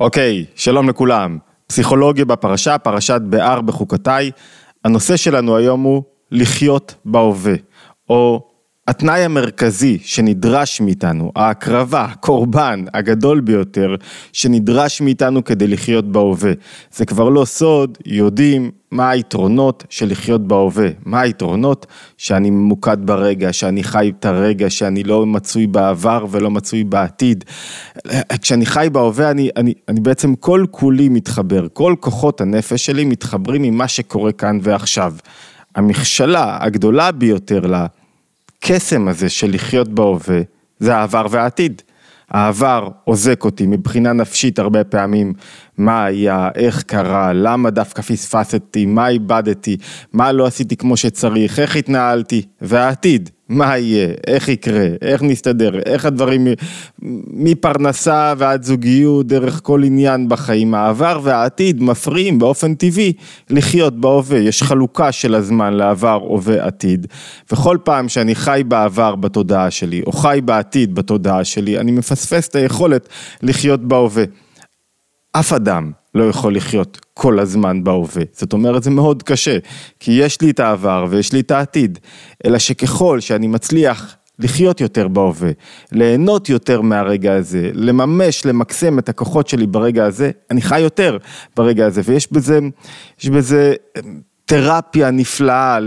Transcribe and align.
אוקיי, 0.00 0.44
שלום 0.54 0.88
לכולם. 0.88 1.38
פסיכולוגיה 1.66 2.24
בפרשה, 2.24 2.78
פרשת 2.78 3.20
בהר 3.24 3.60
בחוקותיי. 3.60 4.30
הנושא 4.84 5.16
שלנו 5.16 5.56
היום 5.56 5.82
הוא 5.82 6.02
לחיות 6.30 6.94
בהווה, 7.04 7.54
או 8.08 8.48
התנאי 8.88 9.24
המרכזי 9.24 9.98
שנדרש 10.02 10.80
מאיתנו, 10.80 11.32
ההקרבה, 11.36 12.04
הקורבן 12.04 12.84
הגדול 12.94 13.40
ביותר 13.40 13.94
שנדרש 14.32 15.00
מאיתנו 15.00 15.44
כדי 15.44 15.66
לחיות 15.66 16.12
בהווה. 16.12 16.52
זה 16.92 17.06
כבר 17.06 17.28
לא 17.28 17.44
סוד, 17.44 17.98
יודעים 18.06 18.70
מה 18.90 19.10
היתרונות 19.10 19.84
של 19.90 20.10
לחיות 20.10 20.48
בהווה, 20.48 20.88
מה 21.04 21.20
היתרונות 21.20 21.86
שאני 22.18 22.50
ממוקד 22.50 22.96
ברגע, 23.06 23.52
שאני 23.52 23.82
חי 23.82 24.12
את 24.18 24.24
הרגע, 24.24 24.70
שאני 24.70 25.02
לא 25.04 25.26
מצוי 25.26 25.66
בעבר 25.66 26.26
ולא 26.30 26.50
מצוי 26.50 26.84
בעתיד. 26.84 27.44
כשאני 28.42 28.66
חי 28.66 28.88
בהווה 28.92 29.30
אני, 29.30 29.50
אני, 29.56 29.74
אני 29.88 30.00
בעצם 30.00 30.34
כל 30.34 30.64
כולי 30.70 31.08
מתחבר, 31.08 31.66
כל 31.72 31.94
כוחות 32.00 32.40
הנפש 32.40 32.86
שלי 32.86 33.04
מתחברים 33.04 33.62
עם 33.62 33.74
מה 33.74 33.88
שקורה 33.88 34.32
כאן 34.32 34.58
ועכשיו. 34.62 35.14
המכשלה 35.74 36.58
הגדולה 36.60 37.12
ביותר 37.12 37.66
לה 37.66 37.86
הקסם 38.58 39.08
הזה 39.08 39.28
של 39.28 39.50
לחיות 39.54 39.88
בהווה, 39.88 40.40
זה 40.78 40.96
העבר 40.96 41.26
והעתיד. 41.30 41.82
העבר 42.30 42.88
עוזק 43.04 43.44
אותי 43.44 43.66
מבחינה 43.66 44.12
נפשית 44.12 44.58
הרבה 44.58 44.84
פעמים, 44.84 45.32
מה 45.78 46.04
היה, 46.04 46.48
איך 46.54 46.82
קרה, 46.82 47.32
למה 47.32 47.70
דווקא 47.70 48.02
פספסתי, 48.02 48.86
מה 48.86 49.08
איבדתי, 49.08 49.76
מה 50.12 50.32
לא 50.32 50.46
עשיתי 50.46 50.76
כמו 50.76 50.96
שצריך, 50.96 51.58
איך 51.58 51.76
התנהלתי, 51.76 52.42
והעתיד, 52.60 53.30
מה 53.48 53.78
יהיה, 53.78 54.08
איך 54.26 54.48
יקרה, 54.48 54.86
איך 55.02 55.22
נסתדר, 55.22 55.78
איך 55.86 56.04
הדברים 56.04 56.46
מפרנסה 57.32 58.34
ועד 58.38 58.62
זוגיות, 58.62 59.26
דרך 59.26 59.60
כל 59.62 59.84
עניין 59.84 60.28
בחיים, 60.28 60.74
העבר 60.74 61.20
והעתיד 61.22 61.82
מפריעים 61.82 62.38
באופן 62.38 62.74
טבעי 62.74 63.12
לחיות 63.50 64.00
בהווה, 64.00 64.38
יש 64.38 64.62
חלוקה 64.62 65.12
של 65.12 65.34
הזמן 65.34 65.74
לעבר, 65.74 66.20
הווה, 66.22 66.66
עתיד, 66.66 67.06
וכל 67.52 67.78
פעם 67.84 68.08
שאני 68.08 68.34
חי 68.34 68.62
בעבר 68.68 69.14
בתודעה 69.14 69.70
שלי, 69.70 70.02
או 70.06 70.12
חי 70.12 70.40
בעתיד 70.44 70.94
בתודעה 70.94 71.44
שלי, 71.44 71.78
אני 71.78 71.92
מפספס 71.92 72.48
את 72.48 72.54
היכולת 72.56 73.08
לחיות 73.42 73.80
בהווה. 73.80 74.24
אף 75.32 75.52
אדם 75.52 75.92
לא 76.14 76.24
יכול 76.24 76.56
לחיות 76.56 77.00
כל 77.14 77.38
הזמן 77.38 77.84
בהווה. 77.84 78.22
זאת 78.32 78.52
אומרת, 78.52 78.82
זה 78.82 78.90
מאוד 78.90 79.22
קשה, 79.22 79.58
כי 80.00 80.12
יש 80.12 80.40
לי 80.40 80.50
את 80.50 80.60
העבר 80.60 81.06
ויש 81.10 81.32
לי 81.32 81.40
את 81.40 81.50
העתיד, 81.50 81.98
אלא 82.46 82.58
שככל 82.58 83.20
שאני 83.20 83.46
מצליח 83.46 84.16
לחיות 84.38 84.80
יותר 84.80 85.08
בהווה, 85.08 85.50
ליהנות 85.92 86.48
יותר 86.48 86.80
מהרגע 86.80 87.34
הזה, 87.34 87.70
לממש, 87.74 88.46
למקסם 88.46 88.98
את 88.98 89.08
הכוחות 89.08 89.48
שלי 89.48 89.66
ברגע 89.66 90.04
הזה, 90.04 90.30
אני 90.50 90.62
חי 90.62 90.80
יותר 90.80 91.18
ברגע 91.56 91.86
הזה, 91.86 92.00
ויש 92.04 92.32
בזה, 92.32 92.58
יש 93.20 93.28
בזה 93.28 93.74
תרפיה 94.44 95.10
נפלאה 95.10 95.78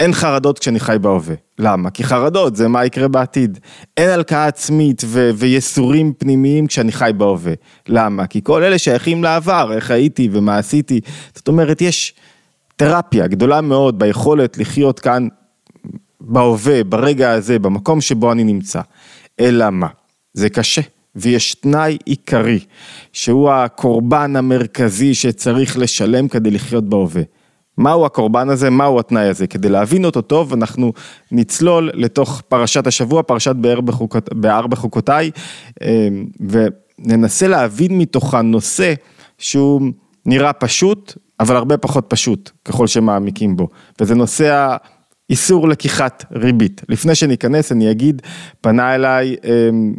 אין 0.00 0.12
חרדות 0.12 0.58
כשאני 0.58 0.80
חי 0.80 0.96
בהווה. 1.00 1.34
למה? 1.58 1.90
כי 1.90 2.04
חרדות 2.04 2.56
זה 2.56 2.68
מה 2.68 2.84
יקרה 2.84 3.08
בעתיד. 3.08 3.58
אין 3.96 4.10
הלקאה 4.10 4.46
עצמית 4.46 5.02
ו- 5.06 5.30
ויסורים 5.34 6.12
פנימיים 6.18 6.66
כשאני 6.66 6.92
חי 6.92 7.10
בהווה. 7.16 7.52
למה? 7.88 8.26
כי 8.26 8.40
כל 8.42 8.62
אלה 8.62 8.78
שייכים 8.78 9.24
לעבר, 9.24 9.72
איך 9.72 9.90
הייתי 9.90 10.28
ומה 10.32 10.58
עשיתי. 10.58 11.00
זאת 11.34 11.48
אומרת, 11.48 11.80
יש 11.80 12.14
תרפיה 12.76 13.26
גדולה 13.26 13.60
מאוד 13.60 13.98
ביכולת 13.98 14.58
לחיות 14.58 15.00
כאן 15.00 15.28
בהווה, 16.20 16.84
ברגע 16.84 17.30
הזה, 17.30 17.58
במקום 17.58 18.00
שבו 18.00 18.32
אני 18.32 18.44
נמצא. 18.44 18.80
אלא 19.40 19.70
מה? 19.70 19.88
זה 20.34 20.48
קשה. 20.48 20.82
ויש 21.16 21.54
תנאי 21.54 21.98
עיקרי, 22.04 22.58
שהוא 23.12 23.50
הקורבן 23.50 24.36
המרכזי 24.36 25.14
שצריך 25.14 25.78
לשלם 25.78 26.28
כדי 26.28 26.50
לחיות 26.50 26.84
בהווה. 26.84 27.22
מהו 27.78 28.06
הקורבן 28.06 28.48
הזה, 28.48 28.70
מהו 28.70 29.00
התנאי 29.00 29.28
הזה, 29.28 29.46
כדי 29.46 29.68
להבין 29.68 30.04
אותו 30.04 30.22
טוב 30.22 30.52
אנחנו 30.52 30.92
נצלול 31.32 31.90
לתוך 31.94 32.42
פרשת 32.48 32.86
השבוע, 32.86 33.22
פרשת 33.22 33.54
בהר 34.32 34.66
בחוקותיי, 34.66 35.30
אמ, 35.82 36.26
וננסה 36.48 37.48
להבין 37.48 37.98
מתוכה 37.98 38.42
נושא 38.42 38.94
שהוא 39.38 39.80
נראה 40.26 40.52
פשוט, 40.52 41.12
אבל 41.40 41.56
הרבה 41.56 41.76
פחות 41.76 42.04
פשוט 42.08 42.50
ככל 42.64 42.86
שמעמיקים 42.86 43.56
בו, 43.56 43.68
וזה 44.00 44.14
נושא 44.14 44.76
האיסור 45.30 45.68
לקיחת 45.68 46.24
ריבית. 46.32 46.82
לפני 46.88 47.14
שניכנס 47.14 47.72
אני 47.72 47.90
אגיד, 47.90 48.22
פנה 48.60 48.94
אליי 48.94 49.36
אמ, 49.44 49.94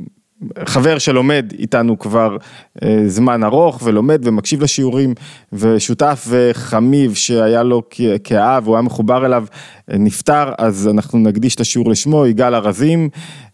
חבר 0.65 0.97
שלומד 0.97 1.53
איתנו 1.59 1.99
כבר 1.99 2.37
אה, 2.83 3.03
זמן 3.07 3.43
ארוך 3.43 3.81
ולומד 3.83 4.21
ומקשיב 4.27 4.63
לשיעורים 4.63 5.13
ושותף 5.53 6.27
וחמיב 6.29 7.13
שהיה 7.15 7.63
לו 7.63 7.81
כאב, 8.23 8.67
הוא 8.67 8.75
היה 8.75 8.81
מחובר 8.81 9.25
אליו, 9.25 9.45
אה, 9.91 9.97
נפטר, 9.97 10.51
אז 10.57 10.87
אנחנו 10.87 11.19
נקדיש 11.19 11.55
את 11.55 11.59
השיעור 11.59 11.89
לשמו, 11.89 12.25
יגאל 12.25 12.55
ארזים, 12.55 13.09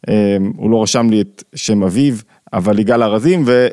אה, 0.10 0.38
הוא 0.56 0.72
לא 0.72 0.84
רשם 0.84 1.10
לי 1.10 1.22
את 1.22 1.44
שם 1.56 1.84
אביו, 1.84 2.16
אבל 2.54 2.80
יגאל 2.80 3.04
ארזים, 3.04 3.44
ו, 3.46 3.68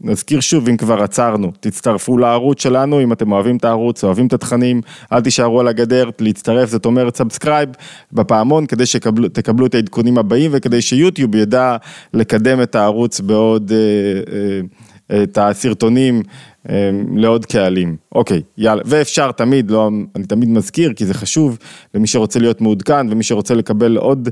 ונזכיר 0.00 0.40
שוב 0.40 0.68
אם 0.68 0.76
כבר 0.76 1.02
עצרנו, 1.02 1.52
תצטרפו 1.60 2.18
לערוץ 2.18 2.62
שלנו, 2.62 3.02
אם 3.02 3.12
אתם 3.12 3.32
אוהבים 3.32 3.56
את 3.56 3.64
הערוץ, 3.64 4.04
אוהבים 4.04 4.26
את 4.26 4.32
התכנים, 4.32 4.80
אל 5.12 5.20
תישארו 5.20 5.60
על 5.60 5.68
הגדר, 5.68 6.10
להצטרף 6.20 6.68
זאת 6.68 6.86
אומרת 6.86 7.16
subscribe 7.16 7.68
בפעמון, 8.12 8.66
כדי 8.66 8.86
שתקבלו 8.86 9.66
את 9.66 9.74
העדכונים 9.74 10.18
הבאים 10.18 10.50
וכדי 10.54 10.82
שיוטיוב 10.82 11.34
ידע 11.34 11.76
לקדם 12.14 12.62
את 12.62 12.74
הערוץ 12.74 13.20
בעוד, 13.20 13.72
אה, 13.72 15.16
אה, 15.16 15.22
את 15.22 15.38
הסרטונים 15.38 16.22
אה, 16.70 16.90
לעוד 17.16 17.46
קהלים. 17.46 17.96
אוקיי, 18.14 18.42
יאללה, 18.58 18.82
ואפשר 18.86 19.32
תמיד, 19.32 19.70
לא, 19.70 19.90
אני 20.16 20.24
תמיד 20.24 20.48
מזכיר 20.48 20.92
כי 20.92 21.06
זה 21.06 21.14
חשוב 21.14 21.58
למי 21.94 22.06
שרוצה 22.06 22.38
להיות 22.38 22.60
מעודכן 22.60 23.06
ומי 23.10 23.22
שרוצה 23.22 23.54
לקבל 23.54 23.96
עוד 23.96 24.28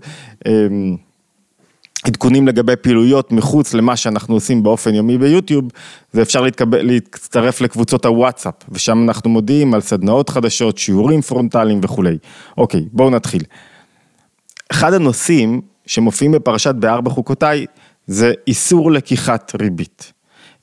עדכונים 2.05 2.49
לגבי 2.49 2.77
פעילויות 2.77 3.33
מחוץ 3.33 3.75
למה 3.75 3.97
שאנחנו 3.97 4.35
עושים 4.35 4.63
באופן 4.63 4.95
יומי 4.95 5.19
ביוטיוב, 5.19 5.65
זה 6.13 6.23
אפשר 6.23 6.41
להתקבל, 6.41 6.83
להצטרף 6.83 7.61
לקבוצות 7.61 8.05
הוואטסאפ, 8.05 8.55
ושם 8.69 9.05
אנחנו 9.09 9.31
מודיעים 9.31 9.75
על 9.75 9.81
סדנאות 9.81 10.29
חדשות, 10.29 10.79
שיעורים 10.79 11.21
פרונטליים 11.21 11.81
וכולי. 11.83 12.19
אוקיי, 12.59 12.85
בואו 12.93 13.11
נתחיל. 13.11 13.43
אחד 14.73 14.93
הנושאים 14.93 15.61
שמופיעים 15.87 16.33
בפרשת 16.33 16.75
בארבע 16.75 17.11
חוקותיי, 17.11 17.67
זה 18.07 18.33
איסור 18.47 18.93
לקיחת 18.93 19.53
ריבית. 19.61 20.13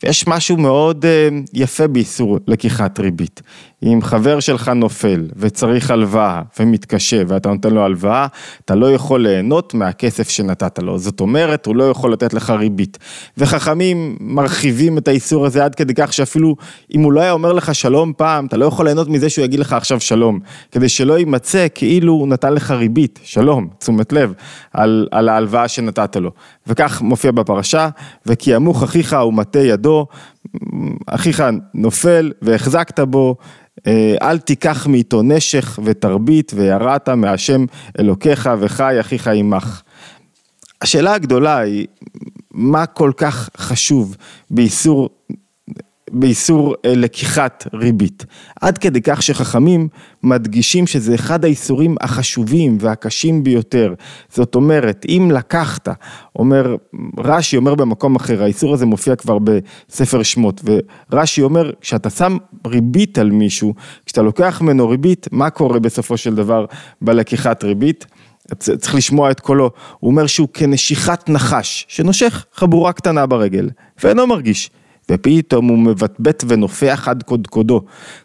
ויש 0.04 0.28
משהו 0.28 0.58
מאוד 0.58 1.06
אה, 1.06 1.30
יפה 1.54 1.88
באיסור 1.88 2.40
לקיחת 2.48 3.00
ריבית. 3.00 3.42
אם 3.84 4.00
חבר 4.02 4.40
שלך 4.40 4.70
נופל 4.70 5.28
וצריך 5.36 5.92
הלוואה 5.92 6.42
ומתקשה 6.60 7.22
ואתה 7.28 7.50
נותן 7.50 7.74
לו 7.74 7.82
הלוואה, 7.84 8.28
אתה 8.66 8.76
לא 8.76 8.92
יכול 8.92 9.22
ליהנות 9.22 9.74
מהכסף 9.74 10.30
שנתת 10.30 10.80
לו. 10.80 11.00
זאת 11.00 11.20
אומרת, 11.20 11.66
הוא 11.66 11.76
לא 11.76 11.90
יכול 11.90 12.14
לתת 12.14 12.34
לך 12.34 12.50
ריבית. 12.50 12.98
וחכמים 13.38 14.18
מרחיבים 14.20 14.98
את 14.98 15.08
האיסור 15.08 15.46
הזה 15.46 15.66
עד 15.66 15.76
כדי 15.76 15.94
כך 15.94 16.14
שאפילו 16.14 16.56
אם 16.96 17.02
הוא 17.02 17.12
לא 17.12 17.22
היה 17.22 17.32
אומר 17.32 17.54
לך 17.54 17.76
שלום 17.76 18.14
פעם, 18.18 18.46
אתה 18.46 18.58
לא 18.58 18.66
יכול 18.66 18.86
ליהנות 18.86 19.08
מזה 19.08 19.30
שהוא 19.30 19.46
יגיד 19.46 19.60
לך 19.60 19.74
עכשיו 19.74 20.00
שלום. 20.00 20.40
כדי 20.72 20.90
שלא 20.90 21.20
יימצא 21.20 21.68
כאילו 21.76 22.14
הוא 22.14 22.28
נתן 22.28 22.54
לך 22.54 22.72
ריבית, 22.72 23.20
שלום, 23.24 23.68
תשומת 23.80 24.14
לב, 24.14 24.34
על, 24.74 25.08
על 25.12 25.30
ההלוואה 25.30 25.68
שנתת 25.68 26.16
לו. 26.16 26.32
וכך 26.68 27.02
מופיע 27.02 27.32
בפרשה, 27.32 27.90
וכי 28.26 28.56
ימוך 28.56 28.84
אחיך 28.84 29.16
ומטה 29.28 29.60
ידו, 29.60 30.08
אחיך 31.08 31.44
נופל 31.74 32.32
והחזקת 32.42 33.00
בו. 33.00 33.36
אה, 33.88 34.16
אל 34.22 34.38
תיקח 34.38 34.88
מאיתו 34.88 35.22
נשך 35.22 35.80
ותרבית 35.84 36.52
ויראת 36.56 37.10
מהשם 37.10 37.66
אלוקיך 38.00 38.50
וחי 38.60 38.98
אחיך 39.00 39.28
עמך. 39.28 39.82
השאלה 40.82 41.14
הגדולה 41.14 41.58
היא, 41.58 41.88
מה 42.52 42.86
כל 42.86 43.12
כך 43.18 43.50
חשוב 43.58 44.16
באיסור 44.50 45.10
באיסור 46.12 46.76
אה, 46.86 46.96
לקיחת 46.96 47.68
ריבית. 47.74 48.26
עד 48.62 48.78
כדי 48.78 49.02
כך 49.02 49.22
שחכמים 49.24 49.88
מדגישים 50.24 50.88
שזה 50.88 51.16
אחד 51.16 51.46
האיסורים 51.46 51.96
החשובים 52.02 52.78
והקשים 52.82 53.44
ביותר. 53.44 53.94
זאת 54.30 54.56
אומרת, 54.56 55.06
אם 55.10 55.32
לקחת, 55.34 55.88
אומר, 56.36 56.76
רש"י 57.18 57.58
אומר 57.58 57.76
במקום 57.76 58.16
אחר, 58.16 58.44
האיסור 58.44 58.74
הזה 58.74 58.86
מופיע 58.86 59.16
כבר 59.16 59.38
בספר 59.40 60.24
שמות, 60.24 60.62
ורש"י 61.12 61.42
אומר, 61.42 61.72
כשאתה 61.82 62.10
שם 62.10 62.38
ריבית 62.68 63.18
על 63.18 63.32
מישהו, 63.32 63.74
כשאתה 64.06 64.22
לוקח 64.22 64.62
ממנו 64.62 64.90
ריבית, 64.90 65.28
מה 65.32 65.50
קורה 65.50 65.80
בסופו 65.80 66.18
של 66.18 66.36
דבר 66.36 66.66
בלקיחת 67.02 67.64
ריבית? 67.64 68.06
צריך 68.56 68.96
לשמוע 68.96 69.32
את 69.32 69.40
קולו, 69.40 69.72
הוא 70.00 70.12
אומר 70.12 70.28
שהוא 70.28 70.48
כנשיכת 70.54 71.30
נחש, 71.30 71.86
שנושך 71.88 72.46
חבורה 72.54 72.94
קטנה 72.94 73.26
ברגל, 73.26 73.70
ואינו 74.04 74.28
מרגיש. 74.28 74.70
ופתאום 75.12 75.68
הוא 75.68 75.78
מבטבט 75.78 76.44
ונופח 76.48 77.08
עד 77.08 77.24
קודקודו. 77.24 77.82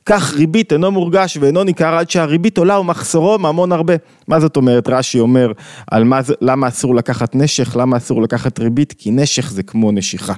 כך 0.06 0.34
ריבית 0.34 0.72
אינו 0.72 0.90
מורגש 0.90 1.36
ואינו 1.40 1.64
ניכר 1.64 1.94
עד 1.94 2.10
שהריבית 2.10 2.58
עולה 2.58 2.80
ומחסורו 2.80 3.38
ממון 3.38 3.72
הרבה. 3.72 3.94
מה 4.28 4.40
זאת 4.40 4.56
אומרת? 4.56 4.88
רש"י 4.88 5.20
אומר 5.20 5.52
על 5.90 6.04
מה, 6.04 6.20
למה 6.40 6.68
אסור 6.68 6.94
לקחת 6.94 7.34
נשך, 7.34 7.76
למה 7.76 7.96
אסור 7.96 8.22
לקחת 8.22 8.60
ריבית, 8.60 8.92
כי 8.98 9.10
נשך 9.10 9.50
זה 9.50 9.62
כמו 9.62 9.92
נשיכה. 9.92 10.34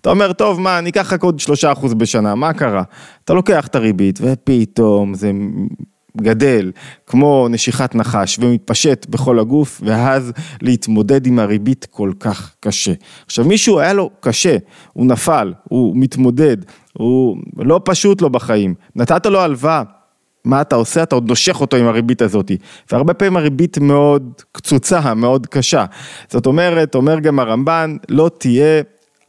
אתה 0.00 0.10
אומר, 0.10 0.32
טוב, 0.32 0.60
מה, 0.60 0.78
אני 0.78 0.90
אקח 0.90 1.12
רק 1.12 1.22
עוד 1.22 1.40
שלושה 1.40 1.72
אחוז 1.72 1.94
בשנה, 1.94 2.34
מה 2.34 2.52
קרה? 2.52 2.82
אתה 3.24 3.34
לוקח 3.34 3.66
את 3.66 3.74
הריבית 3.74 4.18
ופתאום 4.22 5.14
זה 5.14 5.30
גדל 6.16 6.72
כמו 7.06 7.46
נשיכת 7.50 7.94
נחש 7.94 8.38
ומתפשט 8.38 9.06
בכל 9.10 9.38
הגוף 9.38 9.80
ואז 9.84 10.32
להתמודד 10.62 11.26
עם 11.26 11.38
הריבית 11.38 11.86
כל 11.90 12.12
כך 12.20 12.54
קשה. 12.60 12.92
עכשיו 13.26 13.44
מישהו 13.44 13.78
היה 13.78 13.92
לו 13.92 14.10
קשה, 14.20 14.56
הוא 14.92 15.06
נפל, 15.06 15.52
הוא 15.64 15.96
מתמודד, 15.96 16.56
הוא 16.92 17.36
לא 17.58 17.80
פשוט 17.84 18.22
לו 18.22 18.30
בחיים, 18.30 18.74
נתת 18.96 19.26
לו 19.26 19.40
הלוואה. 19.40 19.82
מה 20.44 20.60
אתה 20.60 20.76
עושה? 20.76 21.02
אתה 21.02 21.14
עוד 21.14 21.28
נושך 21.28 21.60
אותו 21.60 21.76
עם 21.76 21.86
הריבית 21.86 22.22
הזאת. 22.22 22.50
והרבה 22.92 23.14
פעמים 23.14 23.36
הריבית 23.36 23.78
מאוד 23.78 24.32
קצוצה, 24.52 25.14
מאוד 25.14 25.46
קשה. 25.46 25.84
זאת 26.28 26.46
אומרת, 26.46 26.94
אומר 26.94 27.20
גם 27.20 27.38
הרמב"ן, 27.38 27.96
לא 28.08 28.30
תהיה, 28.38 28.82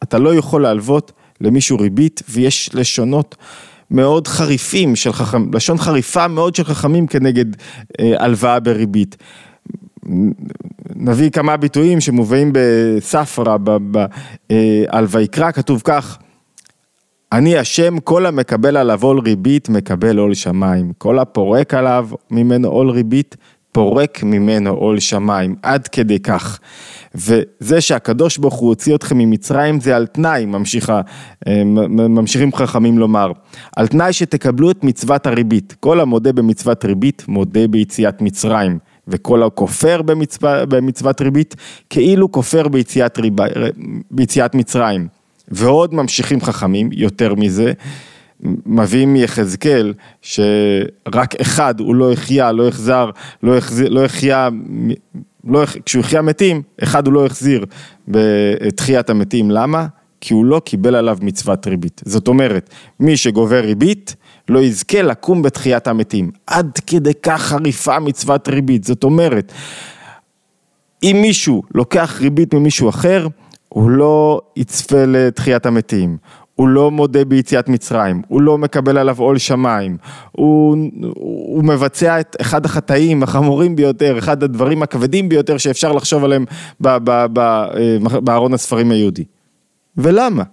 אתה 0.04 0.20
לא 0.20 0.36
יכול 0.36 0.62
להלוות 0.62 1.12
למישהו 1.42 1.80
ריבית 1.80 2.24
ויש 2.30 2.70
לשונות 2.74 3.36
מאוד 3.92 4.28
חריפים 4.28 4.96
של 4.96 5.14
חכמים, 5.14 5.52
לשון 5.54 5.78
חריפה 5.78 6.28
מאוד 6.28 6.56
של 6.56 6.64
חכמים 6.64 7.08
כנגד 7.08 7.46
אה, 8.00 8.14
הלוואה 8.20 8.60
בריבית. 8.60 9.18
נביא 10.96 11.30
כמה 11.30 11.58
ביטויים 11.58 12.02
שמובאים 12.02 12.52
בספרא, 12.54 13.58
אה, 14.52 14.84
על 14.88 15.06
ויקרא, 15.10 15.52
כתוב 15.52 15.82
כך, 15.84 16.18
אני 17.34 17.58
השם, 17.58 18.00
כל 18.00 18.26
המקבל 18.26 18.78
עליו 18.78 19.04
עול 19.04 19.20
ריבית, 19.20 19.70
מקבל 19.70 20.18
עול 20.18 20.34
שמיים. 20.34 20.92
כל 20.98 21.20
הפורק 21.20 21.74
עליו 21.74 22.10
ממנו 22.32 22.68
עול 22.68 22.90
ריבית, 22.90 23.36
פורק 23.74 24.24
ממנו 24.24 24.70
עול 24.70 25.00
שמיים, 25.00 25.56
עד 25.62 25.88
כדי 25.88 26.20
כך. 26.20 26.60
וזה 27.16 27.82
שהקדוש 27.82 28.38
ברוך 28.38 28.54
הוא 28.54 28.70
הוציא 28.70 28.96
אתכם 28.96 29.18
ממצרים 29.18 29.80
זה 29.80 29.96
על 29.96 30.06
תנאי, 30.06 30.46
ממשיכה, 30.46 31.02
אה, 31.48 31.64
ממשיכים 31.90 32.56
חכמים 32.56 32.98
לומר, 32.98 33.32
על 33.76 33.88
תנאי 33.88 34.14
שתקבלו 34.14 34.72
את 34.72 34.84
מצוות 34.84 35.28
הריבית, 35.28 35.76
כל 35.80 36.00
המודה 36.00 36.32
במצוות 36.32 36.86
ריבית 36.86 37.24
מודה 37.28 37.68
ביציאת 37.68 38.22
מצרים. 38.22 38.78
וכל 39.08 39.44
הכופר 39.44 40.02
במצוות, 40.02 40.70
במצוות 40.70 41.22
ריבית, 41.22 41.56
כאילו 41.90 42.32
כופר 42.32 42.68
ביציאת, 42.68 43.18
ריב, 43.18 43.34
ביציאת 44.12 44.56
מצרים. 44.56 45.08
ועוד 45.48 45.94
ממשיכים 45.94 46.42
חכמים, 46.42 46.90
יותר 46.92 47.36
מזה, 47.36 47.74
מביאים 48.66 49.14
מיחזקאל 49.14 49.94
שרק 50.22 51.36
אחד 51.42 51.80
הוא 51.80 51.96
לא 51.96 52.12
החיה, 52.12 52.52
לא 52.52 52.68
החזר, 52.68 53.10
לא, 53.44 53.58
החזיר, 53.58 53.90
לא 53.90 54.06
החיה, 54.06 54.50
לא, 55.44 55.64
כשהוא 55.86 56.00
החיה 56.00 56.22
מתים, 56.22 56.62
אחד 56.84 57.08
הוא 57.08 57.14
לא 57.14 57.26
החזיר 57.26 57.66
בתחיית 58.08 59.10
המתים, 59.10 59.52
למה? 59.52 59.88
כי 60.22 60.34
הוא 60.34 60.46
לא 60.46 60.62
קיבל 60.66 60.96
עליו 60.96 61.18
מצוות 61.22 61.68
ריבית. 61.68 62.02
זאת 62.06 62.28
אומרת, 62.28 62.70
מי 63.00 63.18
שגובה 63.18 63.60
ריבית, 63.60 64.16
לא 64.50 64.60
יזכה 64.60 65.02
לקום 65.02 65.42
בתחיית 65.42 65.88
המתים. 65.88 66.32
עד 66.48 66.80
כדי 66.88 67.14
כך 67.24 67.42
חריפה 67.42 68.00
מצוות 68.00 68.48
ריבית. 68.48 68.84
זאת 68.84 69.04
אומרת, 69.04 69.52
אם 71.04 71.18
מישהו 71.22 71.64
לוקח 71.76 72.18
ריבית 72.22 72.54
ממישהו 72.54 72.90
אחר, 72.90 73.28
הוא 73.70 73.90
לא 73.90 74.42
יצפה 74.56 75.06
לתחיית 75.06 75.66
המתים, 75.66 76.18
הוא 76.56 76.68
לא 76.68 76.92
מודה 76.92 77.26
ביציאת 77.26 77.70
מצרים, 77.70 78.22
הוא 78.28 78.42
לא 78.42 78.58
מקבל 78.58 78.98
עליו 78.98 79.20
עול 79.20 79.38
שמיים, 79.38 79.98
הוא, 80.32 80.78
הוא 81.16 81.64
מבצע 81.64 82.20
את 82.20 82.36
אחד 82.42 82.66
החטאים 82.66 83.24
החמורים 83.24 83.76
ביותר, 83.76 84.18
אחד 84.18 84.44
הדברים 84.44 84.84
הכבדים 84.84 85.30
ביותר 85.30 85.58
שאפשר 85.58 85.92
לחשוב 85.92 86.24
עליהם 86.24 86.46
בארון 88.00 88.54
הספרים 88.54 88.92
היהודי. 88.92 89.24
ולמה? 89.98 90.44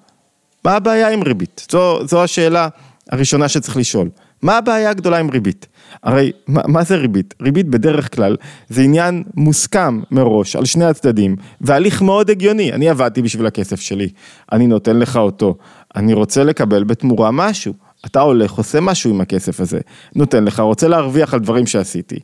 מה 0.64 0.72
הבעיה 0.72 1.08
עם 1.08 1.22
ריבית? 1.22 1.66
זו, 1.70 2.06
זו 2.06 2.24
השאלה 2.24 2.68
הראשונה 3.10 3.48
שצריך 3.48 3.76
לשאול. 3.76 4.08
מה 4.42 4.58
הבעיה 4.58 4.90
הגדולה 4.90 5.18
עם 5.18 5.30
ריבית? 5.30 5.66
הרי 6.02 6.32
מה, 6.46 6.62
מה 6.68 6.82
זה 6.82 6.96
ריבית? 6.96 7.34
ריבית 7.42 7.68
בדרך 7.68 8.14
כלל 8.14 8.36
זה 8.68 8.82
עניין 8.82 9.22
מוסכם 9.34 10.00
מראש 10.10 10.56
על 10.56 10.64
שני 10.64 10.84
הצדדים 10.84 11.36
והליך 11.60 12.02
מאוד 12.02 12.30
הגיוני. 12.30 12.72
אני 12.72 12.88
עבדתי 12.88 13.22
בשביל 13.22 13.46
הכסף 13.46 13.80
שלי, 13.80 14.08
אני 14.52 14.66
נותן 14.66 14.98
לך 14.98 15.16
אותו, 15.16 15.56
אני 15.96 16.12
רוצה 16.12 16.44
לקבל 16.44 16.84
בתמורה 16.84 17.30
משהו. 17.30 17.74
אתה 18.06 18.20
הולך, 18.20 18.52
עושה 18.52 18.80
משהו 18.80 19.10
עם 19.10 19.20
הכסף 19.20 19.60
הזה, 19.60 19.80
נותן 20.14 20.44
לך, 20.44 20.60
רוצה 20.60 20.88
להרוויח 20.88 21.34
על 21.34 21.40
דברים 21.40 21.66
שעשיתי. 21.66 22.18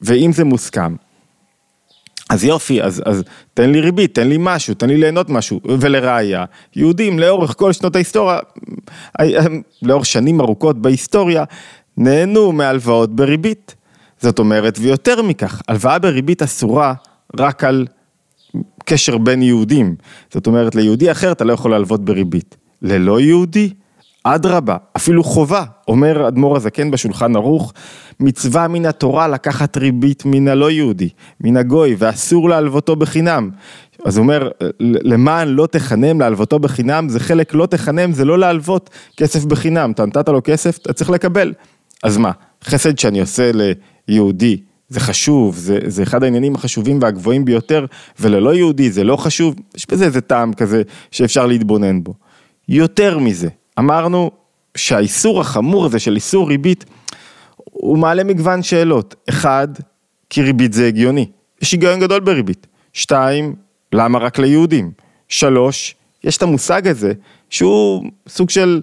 ואם 0.00 0.32
זה 0.32 0.44
מוסכם, 0.44 0.94
אז 2.30 2.44
יופי, 2.44 2.82
אז, 2.82 3.02
אז 3.06 3.22
תן 3.54 3.70
לי 3.70 3.80
ריבית, 3.80 4.14
תן 4.14 4.28
לי 4.28 4.36
משהו, 4.40 4.74
תן 4.74 4.88
לי 4.88 4.96
ליהנות 4.96 5.30
משהו. 5.30 5.60
ולראיה, 5.80 6.44
יהודים 6.76 7.18
לאורך 7.18 7.54
כל 7.56 7.72
שנות 7.72 7.96
ההיסטוריה, 7.96 8.38
לאורך 9.82 10.06
שנים 10.06 10.40
ארוכות 10.40 10.82
בהיסטוריה, 10.82 11.44
נהנו 11.96 12.52
מהלוואות 12.52 13.16
בריבית. 13.16 13.74
זאת 14.20 14.38
אומרת, 14.38 14.78
ויותר 14.80 15.22
מכך, 15.22 15.62
הלוואה 15.68 15.98
בריבית 15.98 16.42
אסורה 16.42 16.94
רק 17.38 17.64
על 17.64 17.86
קשר 18.84 19.18
בין 19.18 19.42
יהודים. 19.42 19.94
זאת 20.32 20.46
אומרת, 20.46 20.74
ליהודי 20.74 21.10
אחר 21.10 21.32
אתה 21.32 21.44
לא 21.44 21.52
יכול 21.52 21.70
להלוות 21.70 22.04
בריבית. 22.04 22.56
ללא 22.82 23.20
יהודי, 23.20 23.70
אדרבה, 24.24 24.76
אפילו 24.96 25.24
חובה, 25.24 25.64
אומר 25.88 26.28
אדמו"ר 26.28 26.56
הזקן 26.56 26.90
בשולחן 26.90 27.36
ערוך, 27.36 27.72
מצווה 28.20 28.68
מן 28.68 28.86
התורה 28.86 29.28
לקחת 29.28 29.76
ריבית 29.76 30.22
מן 30.26 30.48
הלא 30.48 30.70
יהודי, 30.70 31.08
מן 31.40 31.56
הגוי, 31.56 31.96
ואסור 31.98 32.48
להלוותו 32.48 32.96
בחינם. 32.96 33.50
אז 34.04 34.16
הוא 34.16 34.22
אומר, 34.22 34.50
למען 34.80 35.48
לא 35.48 35.66
תחנם 35.66 36.20
להלוותו 36.20 36.58
בחינם, 36.58 37.08
זה 37.08 37.20
חלק 37.20 37.54
לא 37.54 37.66
תחנם, 37.66 38.12
זה 38.12 38.24
לא 38.24 38.38
להלוות 38.38 38.90
כסף 39.16 39.44
בחינם, 39.44 39.90
אתה 39.90 40.06
נתת 40.06 40.28
לו 40.28 40.40
כסף, 40.44 40.78
אתה 40.78 40.92
צריך 40.92 41.10
לקבל. 41.10 41.52
אז 42.02 42.18
מה, 42.18 42.30
חסד 42.64 42.98
שאני 42.98 43.20
עושה 43.20 43.50
ליהודי, 44.08 44.60
זה 44.88 45.00
חשוב, 45.00 45.56
זה, 45.56 45.78
זה 45.86 46.02
אחד 46.02 46.22
העניינים 46.24 46.54
החשובים 46.54 46.98
והגבוהים 47.02 47.44
ביותר, 47.44 47.86
וללא 48.20 48.54
יהודי 48.54 48.90
זה 48.90 49.04
לא 49.04 49.16
חשוב, 49.16 49.54
יש 49.76 49.86
בזה 49.90 50.04
איזה 50.04 50.20
טעם 50.20 50.52
כזה 50.52 50.82
שאפשר 51.10 51.46
להתבונן 51.46 52.02
בו. 52.02 52.14
יותר 52.68 53.18
מזה, 53.18 53.48
אמרנו 53.78 54.30
שהאיסור 54.76 55.40
החמור 55.40 55.86
הזה 55.86 55.98
של 55.98 56.14
איסור 56.14 56.48
ריבית, 56.48 56.84
הוא 57.64 57.98
מעלה 57.98 58.24
מגוון 58.24 58.62
שאלות. 58.62 59.14
אחד, 59.28 59.68
כי 60.30 60.42
ריבית 60.42 60.72
זה 60.72 60.86
הגיוני, 60.86 61.26
יש 61.62 61.72
היגיון 61.72 62.00
גדול 62.00 62.20
בריבית. 62.20 62.66
שתיים, 62.92 63.54
למה 63.92 64.18
רק 64.18 64.38
ליהודים? 64.38 64.90
שלוש, 65.28 65.94
יש 66.24 66.36
את 66.36 66.42
המושג 66.42 66.88
הזה, 66.88 67.12
שהוא 67.50 68.04
סוג 68.28 68.50
של 68.50 68.82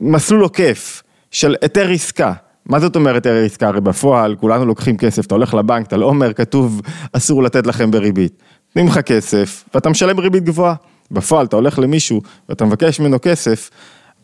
מסלול 0.00 0.42
עוקף, 0.42 1.02
של 1.30 1.56
היתר 1.62 1.90
עסקה. 1.90 2.32
מה 2.66 2.80
זאת 2.80 2.96
אומרת 2.96 3.26
היתר 3.26 3.44
עסקה? 3.44 3.68
הרי 3.68 3.80
בפועל 3.80 4.36
כולנו 4.36 4.66
לוקחים 4.66 4.96
כסף, 4.96 5.26
אתה 5.26 5.34
הולך 5.34 5.54
לבנק, 5.54 5.86
אתה 5.86 5.96
לא 5.96 6.06
אומר, 6.06 6.32
כתוב 6.32 6.82
אסור 7.12 7.42
לתת 7.42 7.66
לכם 7.66 7.90
בריבית. 7.90 8.42
נותנים 8.68 8.86
לך 8.86 8.98
כסף 8.98 9.64
ואתה 9.74 9.88
משלם 9.88 10.20
ריבית 10.20 10.44
גבוהה. 10.44 10.74
בפועל 11.10 11.46
אתה 11.46 11.56
הולך 11.56 11.78
למישהו 11.78 12.22
ואתה 12.48 12.64
מבקש 12.64 13.00
ממנו 13.00 13.18
כסף, 13.22 13.70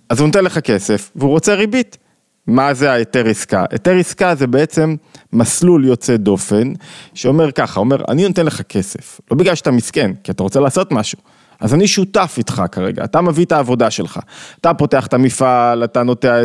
אז 0.09 0.21
הוא 0.21 0.27
נותן 0.27 0.45
לך 0.45 0.59
כסף 0.59 1.11
והוא 1.17 1.31
רוצה 1.31 1.55
ריבית. 1.55 1.99
מה 2.47 2.75
זה 2.75 2.93
ההיתר 2.93 3.29
עסקה? 3.29 3.65
היתר 3.71 3.97
עסקה 3.97 4.35
זה 4.35 4.47
בעצם 4.47 4.97
מסלול 5.33 5.85
יוצא 5.85 6.17
דופן 6.17 6.73
שאומר 7.15 7.53
ככה, 7.53 7.81
אומר 7.81 8.05
אני 8.09 8.29
נותן 8.29 8.47
לך 8.47 8.63
כסף, 8.63 9.21
לא 9.31 9.37
בגלל 9.37 9.55
שאתה 9.55 9.71
מסכן, 9.71 10.13
כי 10.25 10.33
אתה 10.33 10.43
רוצה 10.43 10.61
לעשות 10.61 10.93
משהו. 10.93 11.19
אז 11.63 11.75
אני 11.75 11.87
שותף 11.87 12.35
איתך 12.39 12.63
כרגע, 12.73 13.05
אתה 13.05 13.21
מביא 13.21 13.45
את 13.45 13.53
העבודה 13.53 13.91
שלך, 13.91 14.19
אתה 14.61 14.75
פותח 14.75 15.07
את 15.07 15.15
המפעל, 15.15 15.85
אתה 15.85 16.03
נוטע 16.03 16.43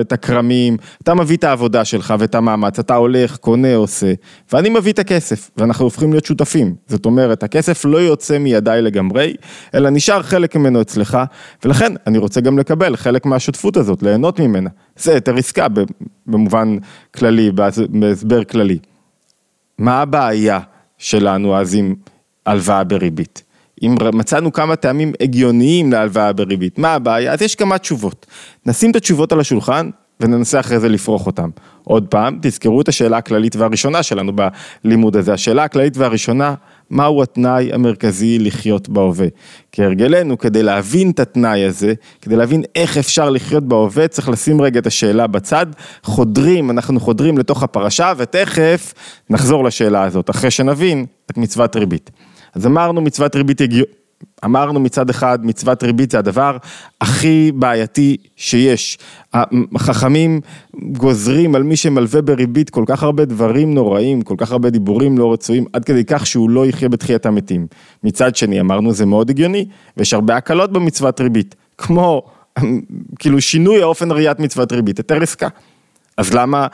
את 0.00 0.12
הכרמים, 0.12 0.76
אתה 1.02 1.14
מביא 1.14 1.36
את 1.36 1.44
העבודה 1.44 1.84
שלך 1.84 2.14
ואת 2.18 2.34
המאמץ, 2.34 2.78
אתה 2.78 2.94
הולך, 2.94 3.36
קונה, 3.36 3.74
עושה, 3.74 4.12
ואני 4.52 4.68
מביא 4.68 4.92
את 4.92 4.98
הכסף, 4.98 5.50
ואנחנו 5.56 5.84
הופכים 5.84 6.12
להיות 6.12 6.24
שותפים. 6.24 6.74
זאת 6.86 7.06
אומרת, 7.06 7.42
הכסף 7.42 7.84
לא 7.84 7.98
יוצא 7.98 8.38
מידיי 8.38 8.82
לגמרי, 8.82 9.34
אלא 9.74 9.90
נשאר 9.90 10.22
חלק 10.22 10.56
ממנו 10.56 10.80
אצלך, 10.80 11.18
ולכן 11.64 11.92
אני 12.06 12.18
רוצה 12.18 12.40
גם 12.40 12.58
לקבל 12.58 12.96
חלק 12.96 13.26
מהשותפות 13.26 13.76
הזאת, 13.76 14.02
ליהנות 14.02 14.40
ממנה. 14.40 14.70
זה 14.96 15.14
היתר 15.14 15.36
עסקה 15.36 15.66
במובן 16.26 16.76
כללי, 17.16 17.50
בהסבר 17.88 18.44
כללי. 18.44 18.78
מה 19.78 20.00
הבעיה 20.00 20.60
שלנו 20.98 21.56
אז 21.56 21.74
עם 21.74 21.94
הלוואה 22.46 22.84
בריבית? 22.84 23.47
אם 23.82 23.96
מצאנו 24.12 24.52
כמה 24.52 24.76
טעמים 24.76 25.12
הגיוניים 25.20 25.92
להלוואה 25.92 26.32
בריבית, 26.32 26.78
מה 26.78 26.94
הבעיה? 26.94 27.32
אז 27.32 27.42
יש 27.42 27.54
כמה 27.54 27.78
תשובות. 27.78 28.26
נשים 28.66 28.90
את 28.90 28.96
התשובות 28.96 29.32
על 29.32 29.40
השולחן 29.40 29.90
וננסה 30.20 30.60
אחרי 30.60 30.80
זה 30.80 30.88
לפרוח 30.88 31.26
אותם. 31.26 31.50
עוד 31.84 32.06
פעם, 32.06 32.38
תזכרו 32.42 32.80
את 32.80 32.88
השאלה 32.88 33.16
הכללית 33.16 33.56
והראשונה 33.56 34.02
שלנו 34.02 34.32
בלימוד 34.84 35.16
הזה. 35.16 35.32
השאלה 35.32 35.64
הכללית 35.64 35.96
והראשונה, 35.96 36.54
מהו 36.90 37.22
התנאי 37.22 37.72
המרכזי 37.72 38.38
לחיות 38.38 38.88
בהווה? 38.88 39.26
כהרגלנו, 39.72 40.38
כדי 40.38 40.62
להבין 40.62 41.10
את 41.10 41.20
התנאי 41.20 41.64
הזה, 41.64 41.94
כדי 42.22 42.36
להבין 42.36 42.62
איך 42.74 42.96
אפשר 42.96 43.30
לחיות 43.30 43.64
בהווה, 43.64 44.08
צריך 44.08 44.28
לשים 44.28 44.60
רגע 44.60 44.80
את 44.80 44.86
השאלה 44.86 45.26
בצד. 45.26 45.66
חודרים, 46.02 46.70
אנחנו 46.70 47.00
חודרים 47.00 47.38
לתוך 47.38 47.62
הפרשה, 47.62 48.12
ותכף 48.16 48.94
נחזור 49.30 49.64
לשאלה 49.64 50.02
הזאת, 50.02 50.30
אחרי 50.30 50.50
שנבין 50.50 51.06
את 51.30 51.36
מצוות 51.36 51.76
ריבית. 51.76 52.10
אז 52.54 52.66
אמרנו 52.66 53.00
מצוות 53.00 53.36
ריבית 53.36 53.60
הגיונית. 53.60 53.98
אמרנו 54.44 54.80
מצד 54.80 55.10
אחד, 55.10 55.46
מצוות 55.46 55.82
ריבית 55.82 56.10
זה 56.10 56.18
הדבר 56.18 56.56
הכי 57.00 57.52
בעייתי 57.54 58.16
שיש. 58.36 58.98
החכמים 59.34 60.40
גוזרים 60.92 61.54
על 61.54 61.62
מי 61.62 61.76
שמלווה 61.76 62.22
בריבית 62.22 62.70
כל 62.70 62.84
כך 62.86 63.02
הרבה 63.02 63.24
דברים 63.24 63.74
נוראים, 63.74 64.22
כל 64.22 64.34
כך 64.38 64.52
הרבה 64.52 64.70
דיבורים 64.70 65.18
לא 65.18 65.32
רצויים, 65.32 65.64
עד 65.72 65.84
כדי 65.84 66.04
כך 66.04 66.26
שהוא 66.26 66.50
לא 66.50 66.66
יחיה 66.66 66.88
בתחיית 66.88 67.26
המתים. 67.26 67.66
מצד 68.04 68.36
שני, 68.36 68.60
אמרנו 68.60 68.92
זה 68.92 69.06
מאוד 69.06 69.30
הגיוני, 69.30 69.66
ויש 69.96 70.14
הרבה 70.14 70.36
הקלות 70.36 70.72
במצוות 70.72 71.20
ריבית, 71.20 71.54
כמו 71.78 72.22
כאילו 73.18 73.40
שינוי 73.40 73.82
האופן 73.82 74.12
ראיית 74.12 74.40
מצוות 74.40 74.72
ריבית, 74.72 74.98
היתר 74.98 75.22
עסקה. 75.22 75.48
אז 76.16 76.34
למה, 76.34 76.66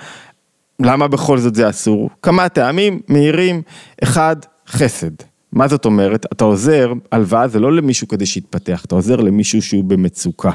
למה 0.81 1.09
בכל 1.09 1.39
זאת 1.39 1.55
זה 1.55 1.71
אסור? 1.71 2.11
כמה 2.23 2.49
טעמים 2.49 3.01
מהירים, 3.09 3.63
אחד, 4.03 4.37
חסד. 4.69 5.34
מה 5.55 5.69
זאת 5.69 5.85
אומרת? 5.85 6.27
אתה 6.33 6.45
עוזר, 6.45 6.93
הלוואה 7.13 7.49
זה 7.49 7.61
לא 7.61 7.73
למישהו 7.73 8.09
כדי 8.09 8.27
שיתפתח, 8.27 8.85
אתה 8.85 8.95
עוזר 8.95 9.17
למישהו 9.17 9.63
שהוא 9.63 9.85
במצוקה. 9.85 10.51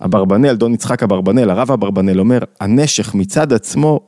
אברבנאל, 0.00 0.56
דון 0.56 0.74
יצחק 0.74 1.02
אברבנאל, 1.02 1.50
הרב 1.50 1.70
אברבנאל 1.70 2.20
אומר, 2.20 2.38
הנשך 2.60 3.14
מצד 3.14 3.52
עצמו 3.52 4.00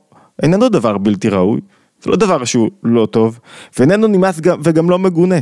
איננו 0.43 0.69
דבר 0.69 0.97
בלתי 0.97 1.29
ראוי, 1.29 1.59
זה 2.03 2.09
לא 2.09 2.15
דבר 2.15 2.45
שהוא 2.45 2.69
לא 2.83 3.05
טוב, 3.05 3.39
ואיננו 3.79 4.07
נמאס 4.07 4.39
וגם 4.63 4.89
לא 4.89 4.99
מגונה. 4.99 5.39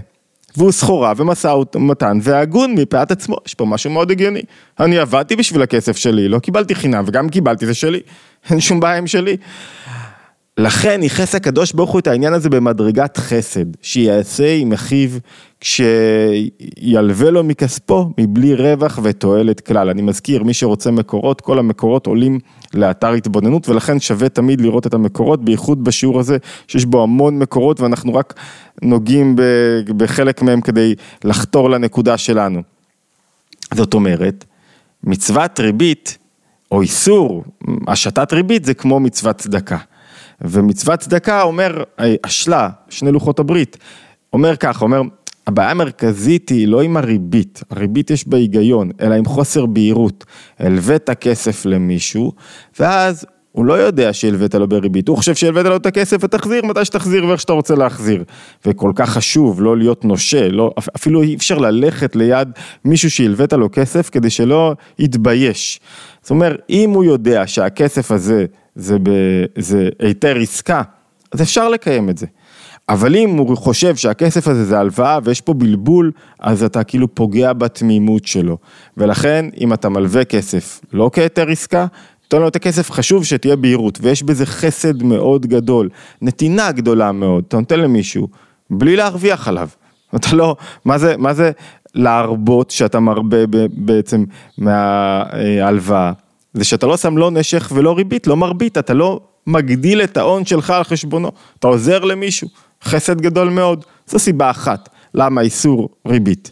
והוא 0.57 0.71
סחורה 0.71 1.13
ומשא 1.17 1.55
ומתן 1.75 2.19
והגון 2.21 2.73
מפאת 2.73 3.11
עצמו, 3.11 3.35
יש 3.45 3.53
פה 3.53 3.65
משהו 3.65 3.91
מאוד 3.91 4.11
הגיוני. 4.11 4.41
אני 4.79 4.97
עבדתי 4.97 5.35
בשביל 5.35 5.61
הכסף 5.61 5.97
שלי, 5.97 6.27
לא 6.27 6.39
קיבלתי 6.39 6.75
חינם 6.75 7.03
וגם 7.07 7.29
קיבלתי 7.29 7.65
זה 7.65 7.73
שלי, 7.73 8.01
אין 8.49 8.59
שום 8.59 8.79
בעיה 8.79 8.97
עם 8.97 9.07
שלי. 9.07 9.37
לכן 10.57 10.99
ייחס 11.03 11.35
הקדוש 11.35 11.73
ברוך 11.73 11.91
הוא 11.91 11.99
את 11.99 12.07
העניין 12.07 12.33
הזה 12.33 12.49
במדרגת 12.49 13.17
חסד, 13.17 13.65
שיעשה 13.81 14.55
עם 14.55 14.73
אחיו 14.73 15.09
כשילווה 15.59 17.29
לו 17.29 17.43
מכספו 17.43 18.09
מבלי 18.17 18.53
רווח 18.53 18.99
ותועלת 19.03 19.59
כלל. 19.59 19.89
אני 19.89 20.01
מזכיר, 20.01 20.43
מי 20.43 20.53
שרוצה 20.53 20.91
מקורות, 20.91 21.41
כל 21.41 21.59
המקורות 21.59 22.07
עולים 22.07 22.39
לאתר 22.73 23.11
התבוננות 23.11 23.69
ולכן 23.69 23.99
שווה 23.99 24.29
תמיד 24.29 24.61
לראות 24.61 24.87
את 24.87 24.93
המקורות, 24.93 25.45
בייחוד 25.45 25.83
בשיעור 25.83 26.19
הזה 26.19 26.37
שיש 26.67 26.85
בו 26.85 27.03
המון 27.03 27.39
מקורות 27.39 27.81
ואנחנו 27.81 28.15
רק 28.15 28.33
נוגעים 28.81 29.35
בחלק 29.97 30.41
מהם 30.41 30.61
כדי 30.61 30.95
לחתור 31.23 31.69
לנקודה 31.69 32.17
שלנו. 32.17 32.61
זאת 33.73 33.93
אומרת, 33.93 34.45
מצוות 35.03 35.59
ריבית 35.59 36.17
או 36.71 36.81
איסור 36.81 37.43
השתת 37.87 38.33
ריבית 38.33 38.65
זה 38.65 38.73
כמו 38.73 38.99
מצוות 38.99 39.37
צדקה. 39.37 39.77
ומצוות 40.41 40.99
צדקה 40.99 41.41
אומר, 41.41 41.83
השלה, 42.23 42.69
שני 42.89 43.11
לוחות 43.11 43.39
הברית, 43.39 43.77
אומר 44.33 44.55
ככה, 44.55 44.85
אומר, 44.85 45.01
הבעיה 45.47 45.71
המרכזית 45.71 46.49
היא 46.49 46.67
לא 46.67 46.81
עם 46.81 46.97
הריבית, 46.97 47.63
הריבית 47.69 48.11
יש 48.11 48.27
בה 48.27 48.37
היגיון, 48.37 48.91
אלא 49.01 49.15
עם 49.15 49.25
חוסר 49.25 49.65
בהירות. 49.65 50.25
הלווית 50.59 51.09
כסף 51.09 51.65
למישהו, 51.65 52.31
ואז 52.79 53.25
הוא 53.55 53.65
לא 53.65 53.73
יודע 53.73 54.13
שהלווית 54.13 54.55
לו 54.55 54.67
בריבית, 54.67 55.07
הוא 55.07 55.17
חושב 55.17 55.35
שהלווית 55.35 55.65
לו 55.65 55.75
את 55.75 55.85
הכסף 55.85 56.17
ותחזיר 56.23 56.65
מתי 56.65 56.85
שתחזיר 56.85 57.25
ואיך 57.25 57.41
שאתה 57.41 57.53
רוצה 57.53 57.75
להחזיר. 57.75 58.23
וכל 58.65 58.91
כך 58.95 59.09
חשוב 59.09 59.61
לא 59.61 59.77
להיות 59.77 60.05
נושה, 60.05 60.49
לא, 60.49 60.71
אפילו 60.95 61.21
אי 61.21 61.35
אפשר 61.35 61.57
ללכת 61.57 62.15
ליד 62.15 62.49
מישהו 62.85 63.11
שהלווית 63.11 63.53
לו 63.53 63.69
כסף 63.71 64.09
כדי 64.09 64.29
שלא 64.29 64.73
יתבייש. 64.99 65.79
זאת 66.25 66.29
אומרת, 66.29 66.61
אם 66.69 66.89
הוא 66.89 67.03
יודע 67.03 67.47
שהכסף 67.47 68.11
הזה 68.11 68.45
זה, 68.75 68.97
ב, 69.03 69.09
זה 69.57 69.89
היתר 69.99 70.37
עסקה, 70.37 70.81
אז 71.31 71.41
אפשר 71.41 71.69
לקיים 71.69 72.09
את 72.09 72.17
זה. 72.17 72.25
אבל 72.89 73.15
אם 73.15 73.29
הוא 73.29 73.57
חושב 73.57 73.95
שהכסף 73.95 74.47
הזה 74.47 74.65
זה 74.65 74.79
הלוואה 74.79 75.19
ויש 75.23 75.41
פה 75.41 75.53
בלבול, 75.53 76.11
אז 76.39 76.63
אתה 76.63 76.83
כאילו 76.83 77.15
פוגע 77.15 77.53
בתמימות 77.53 78.25
שלו. 78.25 78.57
ולכן, 78.97 79.45
אם 79.59 79.73
אתה 79.73 79.89
מלווה 79.89 80.25
כסף 80.25 80.81
לא 80.93 81.09
כהיתר 81.13 81.49
עסקה, 81.49 81.85
תן 82.27 82.37
לו 82.37 82.47
את 82.47 82.55
הכסף, 82.55 82.91
חשוב 82.91 83.23
שתהיה 83.23 83.55
בהירות, 83.55 83.99
ויש 84.01 84.23
בזה 84.23 84.45
חסד 84.45 85.03
מאוד 85.03 85.45
גדול, 85.45 85.89
נתינה 86.21 86.71
גדולה 86.71 87.11
מאוד, 87.11 87.43
אתה 87.47 87.57
נותן 87.57 87.79
למישהו, 87.79 88.27
בלי 88.69 88.95
להרוויח 88.95 89.47
עליו. 89.47 89.69
אתה 90.15 90.35
לא, 90.35 90.55
מה 90.85 90.97
זה, 90.97 91.17
מה 91.17 91.33
זה 91.33 91.51
להרבות 91.95 92.71
שאתה 92.71 92.99
מרבה 92.99 93.37
בעצם 93.73 94.23
מההלוואה? 94.57 96.11
זה 96.53 96.63
שאתה 96.63 96.87
לא 96.87 96.97
שם 96.97 97.17
לא 97.17 97.31
נשך 97.31 97.71
ולא 97.75 97.97
ריבית, 97.97 98.27
לא 98.27 98.37
מרבית, 98.37 98.77
אתה 98.77 98.93
לא 98.93 99.19
מגדיל 99.47 100.01
את 100.01 100.17
ההון 100.17 100.45
שלך 100.45 100.69
על 100.69 100.83
חשבונו, 100.83 101.31
אתה 101.59 101.67
עוזר 101.67 101.99
למישהו, 101.99 102.47
חסד 102.83 103.21
גדול 103.21 103.49
מאוד, 103.49 103.85
זו 104.07 104.19
סיבה 104.19 104.49
אחת, 104.49 104.89
למה 105.13 105.41
איסור 105.41 105.89
ריבית. 106.07 106.51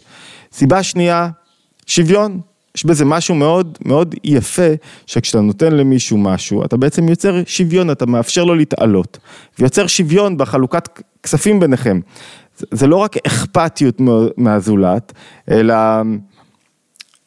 סיבה 0.52 0.82
שנייה, 0.82 1.28
שוויון, 1.86 2.40
יש 2.76 2.86
בזה 2.86 3.04
משהו 3.04 3.34
מאוד 3.34 3.78
מאוד 3.84 4.14
יפה, 4.24 4.68
שכשאתה 5.06 5.40
נותן 5.40 5.72
למישהו 5.72 6.18
משהו, 6.18 6.64
אתה 6.64 6.76
בעצם 6.76 7.08
יוצר 7.08 7.42
שוויון, 7.46 7.90
אתה 7.90 8.06
מאפשר 8.06 8.44
לו 8.44 8.54
להתעלות, 8.54 9.18
ויוצר 9.58 9.86
שוויון 9.86 10.36
בחלוקת 10.36 10.88
כספים 11.22 11.60
ביניכם. 11.60 12.00
זה 12.56 12.86
לא 12.86 12.96
רק 12.96 13.16
אכפתיות 13.26 14.00
מהזולת, 14.36 15.12
אלא 15.50 15.74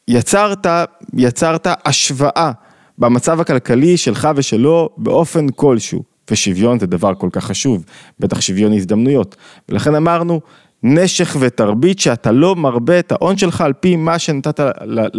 יצרת, 0.07 0.67
יצרת 1.13 1.67
השוואה 1.85 2.51
במצב 2.97 3.41
הכלכלי 3.41 3.97
שלך 3.97 4.27
ושלו 4.35 4.89
באופן 4.97 5.49
כלשהו, 5.55 6.03
ושוויון 6.31 6.79
זה 6.79 6.87
דבר 6.87 7.13
כל 7.15 7.29
כך 7.31 7.45
חשוב, 7.45 7.85
בטח 8.19 8.41
שוויון 8.41 8.73
הזדמנויות, 8.73 9.35
ולכן 9.69 9.95
אמרנו, 9.95 10.41
נשך 10.83 11.35
ותרבית 11.39 11.99
שאתה 11.99 12.31
לא 12.31 12.55
מרבה 12.55 12.99
את 12.99 13.11
ההון 13.11 13.37
שלך 13.37 13.61
על 13.61 13.73
פי 13.73 13.95
מה 13.95 14.19
שנתת, 14.19 14.59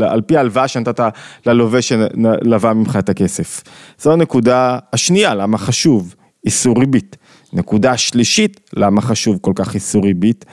על 0.00 0.20
פי 0.26 0.36
ההלוואה 0.36 0.68
שנתת 0.68 1.00
ללווה 1.46 1.82
שלווה 1.82 2.74
ממך 2.74 2.96
את 2.96 3.08
הכסף. 3.08 3.62
זו 3.98 4.12
הנקודה 4.12 4.78
השנייה, 4.92 5.34
למה 5.34 5.58
חשוב 5.58 6.14
איסור 6.46 6.80
ריבית. 6.80 7.16
נקודה 7.52 7.96
שלישית, 7.96 8.60
למה 8.76 9.00
חשוב 9.00 9.38
כל 9.40 9.52
כך 9.54 9.74
איסור 9.74 10.04
ריבית, 10.04 10.44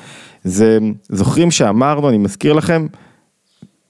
זה, 0.43 0.79
זוכרים 1.09 1.51
שאמרנו, 1.51 2.09
אני 2.09 2.17
מזכיר 2.17 2.53
לכם, 2.53 2.87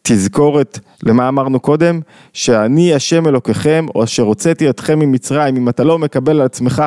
תזכורת 0.08 0.80
למה 1.04 1.28
אמרנו 1.28 1.60
קודם, 1.60 2.00
שאני 2.34 2.94
השם 2.94 3.28
אלוקיכם, 3.28 3.86
או 3.96 4.04
אשר 4.04 4.24
הוצאתי 4.24 4.70
אתכם 4.70 5.00
ממצרים, 5.00 5.56
אם 5.56 5.70
אתה 5.70 5.84
לא 5.84 6.00
מקבל 6.00 6.32
על 6.32 6.46
עצמך 6.46 6.84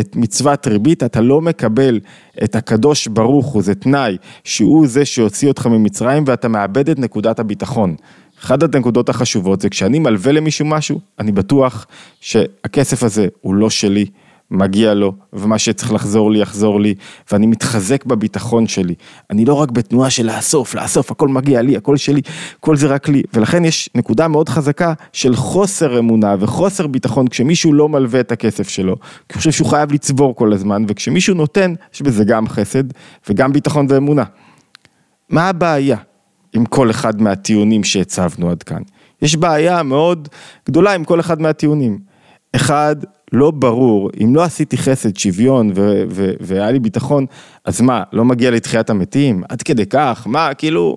את 0.00 0.16
מצוות 0.16 0.66
ריבית, 0.66 1.02
אתה 1.02 1.20
לא 1.20 1.40
מקבל 1.40 2.00
את 2.44 2.56
הקדוש 2.56 3.06
ברוך 3.06 3.46
הוא, 3.46 3.62
זה 3.62 3.74
תנאי, 3.74 4.16
שהוא 4.44 4.86
זה 4.86 5.04
שהוציא 5.04 5.48
אותך 5.48 5.66
ממצרים 5.66 6.24
ואתה 6.26 6.48
מאבד 6.48 6.90
את 6.90 6.98
נקודת 6.98 7.38
הביטחון. 7.38 7.94
אחת 8.40 8.74
הנקודות 8.74 9.08
החשובות 9.08 9.60
זה 9.60 9.68
כשאני 9.68 9.98
מלווה 9.98 10.32
למישהו 10.32 10.66
משהו, 10.66 11.00
אני 11.18 11.32
בטוח 11.32 11.86
שהכסף 12.20 13.02
הזה 13.02 13.28
הוא 13.40 13.54
לא 13.54 13.70
שלי, 13.70 14.06
מגיע 14.52 14.94
לו, 14.94 15.12
ומה 15.32 15.58
שצריך 15.58 15.92
לחזור 15.92 16.30
לי, 16.30 16.38
יחזור 16.38 16.80
לי, 16.80 16.94
ואני 17.32 17.46
מתחזק 17.46 18.04
בביטחון 18.04 18.66
שלי. 18.66 18.94
אני 19.30 19.44
לא 19.44 19.54
רק 19.54 19.70
בתנועה 19.70 20.10
של 20.10 20.26
לאסוף, 20.26 20.74
לאסוף, 20.74 21.10
הכל 21.10 21.28
מגיע 21.28 21.62
לי, 21.62 21.76
הכל 21.76 21.96
שלי, 21.96 22.20
כל 22.60 22.76
זה 22.76 22.86
רק 22.86 23.08
לי. 23.08 23.22
ולכן 23.34 23.64
יש 23.64 23.90
נקודה 23.94 24.28
מאוד 24.28 24.48
חזקה 24.48 24.92
של 25.12 25.36
חוסר 25.36 25.98
אמונה 25.98 26.34
וחוסר 26.40 26.86
ביטחון 26.86 27.28
כשמישהו 27.28 27.72
לא 27.72 27.88
מלווה 27.88 28.20
את 28.20 28.32
הכסף 28.32 28.68
שלו, 28.68 28.96
כי 29.00 29.34
הוא 29.34 29.38
חושב 29.38 29.50
שהוא 29.50 29.68
חייב 29.68 29.92
לצבור 29.92 30.36
כל 30.36 30.52
הזמן, 30.52 30.84
וכשמישהו 30.88 31.34
נותן, 31.34 31.74
יש 31.94 32.02
בזה 32.02 32.24
גם 32.24 32.48
חסד 32.48 32.84
וגם 33.28 33.52
ביטחון 33.52 33.86
ואמונה. 33.88 34.24
מה 35.28 35.48
הבעיה 35.48 35.96
עם 36.52 36.64
כל 36.64 36.90
אחד 36.90 37.22
מהטיעונים 37.22 37.84
שהצבנו 37.84 38.50
עד 38.50 38.62
כאן? 38.62 38.82
יש 39.22 39.36
בעיה 39.36 39.82
מאוד 39.82 40.28
גדולה 40.68 40.92
עם 40.92 41.04
כל 41.04 41.20
אחד 41.20 41.40
מהטיעונים. 41.40 41.98
אחד, 42.56 42.96
לא 43.32 43.50
ברור, 43.50 44.10
אם 44.24 44.34
לא 44.34 44.42
עשיתי 44.42 44.76
חסד, 44.76 45.16
שוויון 45.16 45.72
והיה 46.40 46.70
לי 46.70 46.78
ביטחון, 46.78 47.26
אז 47.64 47.80
מה, 47.80 48.02
לא 48.12 48.24
מגיע 48.24 48.50
לתחיית 48.50 48.90
המתים? 48.90 49.42
עד 49.48 49.62
כדי 49.62 49.86
כך? 49.86 50.26
מה, 50.26 50.54
כאילו, 50.54 50.96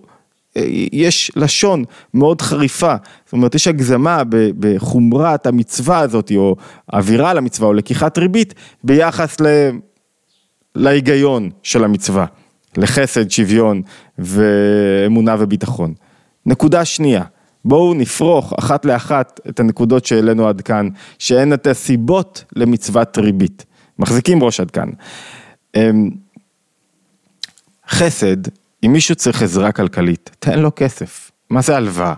אה, 0.58 0.64
יש 0.92 1.32
לשון 1.36 1.84
מאוד 2.14 2.42
חריפה, 2.42 2.96
זאת 3.26 3.34
אומרת, 3.34 3.56
יש 3.56 3.68
הגזמה 3.68 4.22
בחומרת 4.60 5.48
המצווה 5.48 6.00
הזאת, 6.00 6.32
או 6.36 6.56
אווירה 6.94 7.34
למצווה, 7.34 7.68
או 7.68 7.74
לקיחת 7.74 8.18
ריבית, 8.18 8.54
ביחס 8.84 9.42
ל... 9.42 9.46
להיגיון 10.76 11.50
של 11.64 11.84
המצווה, 11.84 12.26
לחסד, 12.78 13.32
שוויון 13.32 13.82
ואמונה 14.20 15.36
וביטחון. 15.40 15.94
נקודה 16.46 16.86
שנייה, 16.86 17.24
בואו 17.66 17.94
נפרוך 17.94 18.54
אחת 18.60 18.86
לאחת 18.86 19.40
את 19.50 19.60
הנקודות 19.60 20.06
שהעלינו 20.06 20.48
עד 20.48 20.62
כאן, 20.62 20.90
שהן 21.20 21.54
את 21.54 21.68
הסיבות 21.68 22.44
למצוות 22.56 23.18
ריבית. 23.18 23.66
מחזיקים 24.00 24.44
ראש 24.44 24.60
עד 24.60 24.72
כאן. 24.72 24.90
אמ, 25.76 26.10
חסד, 27.90 28.38
אם 28.86 28.94
מישהו 28.94 29.16
צריך 29.16 29.42
עזרה 29.42 29.72
כלכלית, 29.72 30.32
תן 30.40 30.60
לו 30.60 30.72
כסף. 30.76 31.32
מה 31.50 31.62
זה 31.62 31.76
הלוואה? 31.76 32.14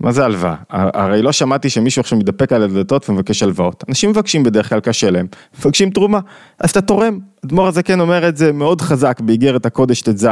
מה 0.00 0.12
זה 0.12 0.24
הלוואה? 0.24 0.54
הרי 0.70 1.22
לא 1.22 1.32
שמעתי 1.32 1.70
שמישהו 1.70 2.00
עכשיו 2.00 2.18
מתדפק 2.18 2.52
על 2.52 2.62
הדלתות 2.62 3.10
ומבקש 3.10 3.42
הלוואות. 3.42 3.84
אנשים 3.88 4.10
מבקשים 4.10 4.42
בדרך 4.42 4.68
כלל 4.68 4.80
קשה 4.80 5.10
להם, 5.10 5.26
מבקשים 5.58 5.90
תרומה, 5.90 6.20
אז 6.58 6.70
אתה 6.70 6.80
תורם. 6.80 7.18
אדמו"ר 7.44 7.68
הזקן 7.68 8.00
אומר 8.00 8.28
את 8.28 8.36
זה 8.36 8.52
מאוד 8.52 8.80
חזק 8.80 9.20
באיגרת 9.20 9.66
הקודש 9.66 10.02
ט"ז. 10.02 10.28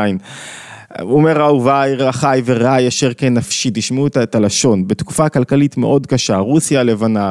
הוא 1.01 1.15
אומר 1.15 1.41
אהוביי, 1.41 1.95
רחי 1.95 2.43
ורעי 2.45 2.89
אשר 2.89 3.15
כן 3.15 3.35
נפשי, 3.35 3.71
תשמעו 3.75 4.07
את 4.07 4.35
הלשון, 4.35 4.89
בתקופה 4.89 5.29
כלכלית 5.29 5.77
מאוד 5.77 6.07
קשה, 6.07 6.37
רוסיה 6.37 6.81
הלבנה, 6.81 7.31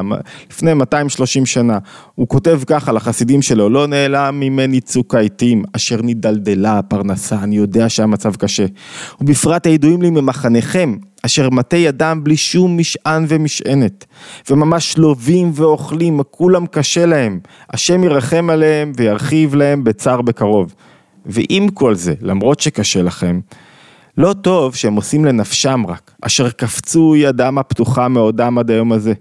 לפני 0.50 0.74
230 0.74 1.46
שנה, 1.46 1.78
הוא 2.14 2.28
כותב 2.28 2.60
ככה 2.66 2.92
לחסידים 2.92 3.42
שלו, 3.42 3.68
לא 3.68 3.86
נעלם 3.86 4.40
ממני 4.40 4.80
צוק 4.80 5.14
העיתים, 5.14 5.62
אשר 5.72 5.96
נדלדלה 6.02 6.78
הפרנסה, 6.78 7.36
אני 7.42 7.56
יודע 7.56 7.88
שהמצב 7.88 8.36
קשה. 8.36 8.66
ובפרט 9.20 9.66
הידועים 9.66 10.02
לי 10.02 10.10
ממחניכם, 10.10 10.96
אשר 11.22 11.50
מטה 11.50 11.76
ידם 11.76 12.20
בלי 12.22 12.36
שום 12.36 12.78
משען 12.78 13.24
ומשענת, 13.28 14.04
וממש 14.50 14.98
לובים 14.98 15.50
ואוכלים, 15.54 16.20
כולם 16.30 16.66
קשה 16.66 17.06
להם, 17.06 17.40
השם 17.70 18.04
ירחם 18.04 18.50
עליהם 18.50 18.92
וירחיב 18.96 19.54
להם 19.54 19.84
בצר 19.84 20.22
בקרוב. 20.22 20.74
ועם 21.26 21.68
כל 21.68 21.94
זה, 21.94 22.14
למרות 22.20 22.60
שקשה 22.60 23.02
לכם, 23.02 23.40
לא 24.18 24.32
טוב 24.32 24.74
שהם 24.74 24.94
עושים 24.96 25.24
לנפשם 25.24 25.82
רק, 25.88 26.10
אשר 26.22 26.50
קפצו 26.50 27.16
ידם 27.16 27.58
הפתוחה 27.58 28.08
מעודם 28.08 28.58
עד 28.58 28.70
היום 28.70 28.92
הזה. 28.92 29.12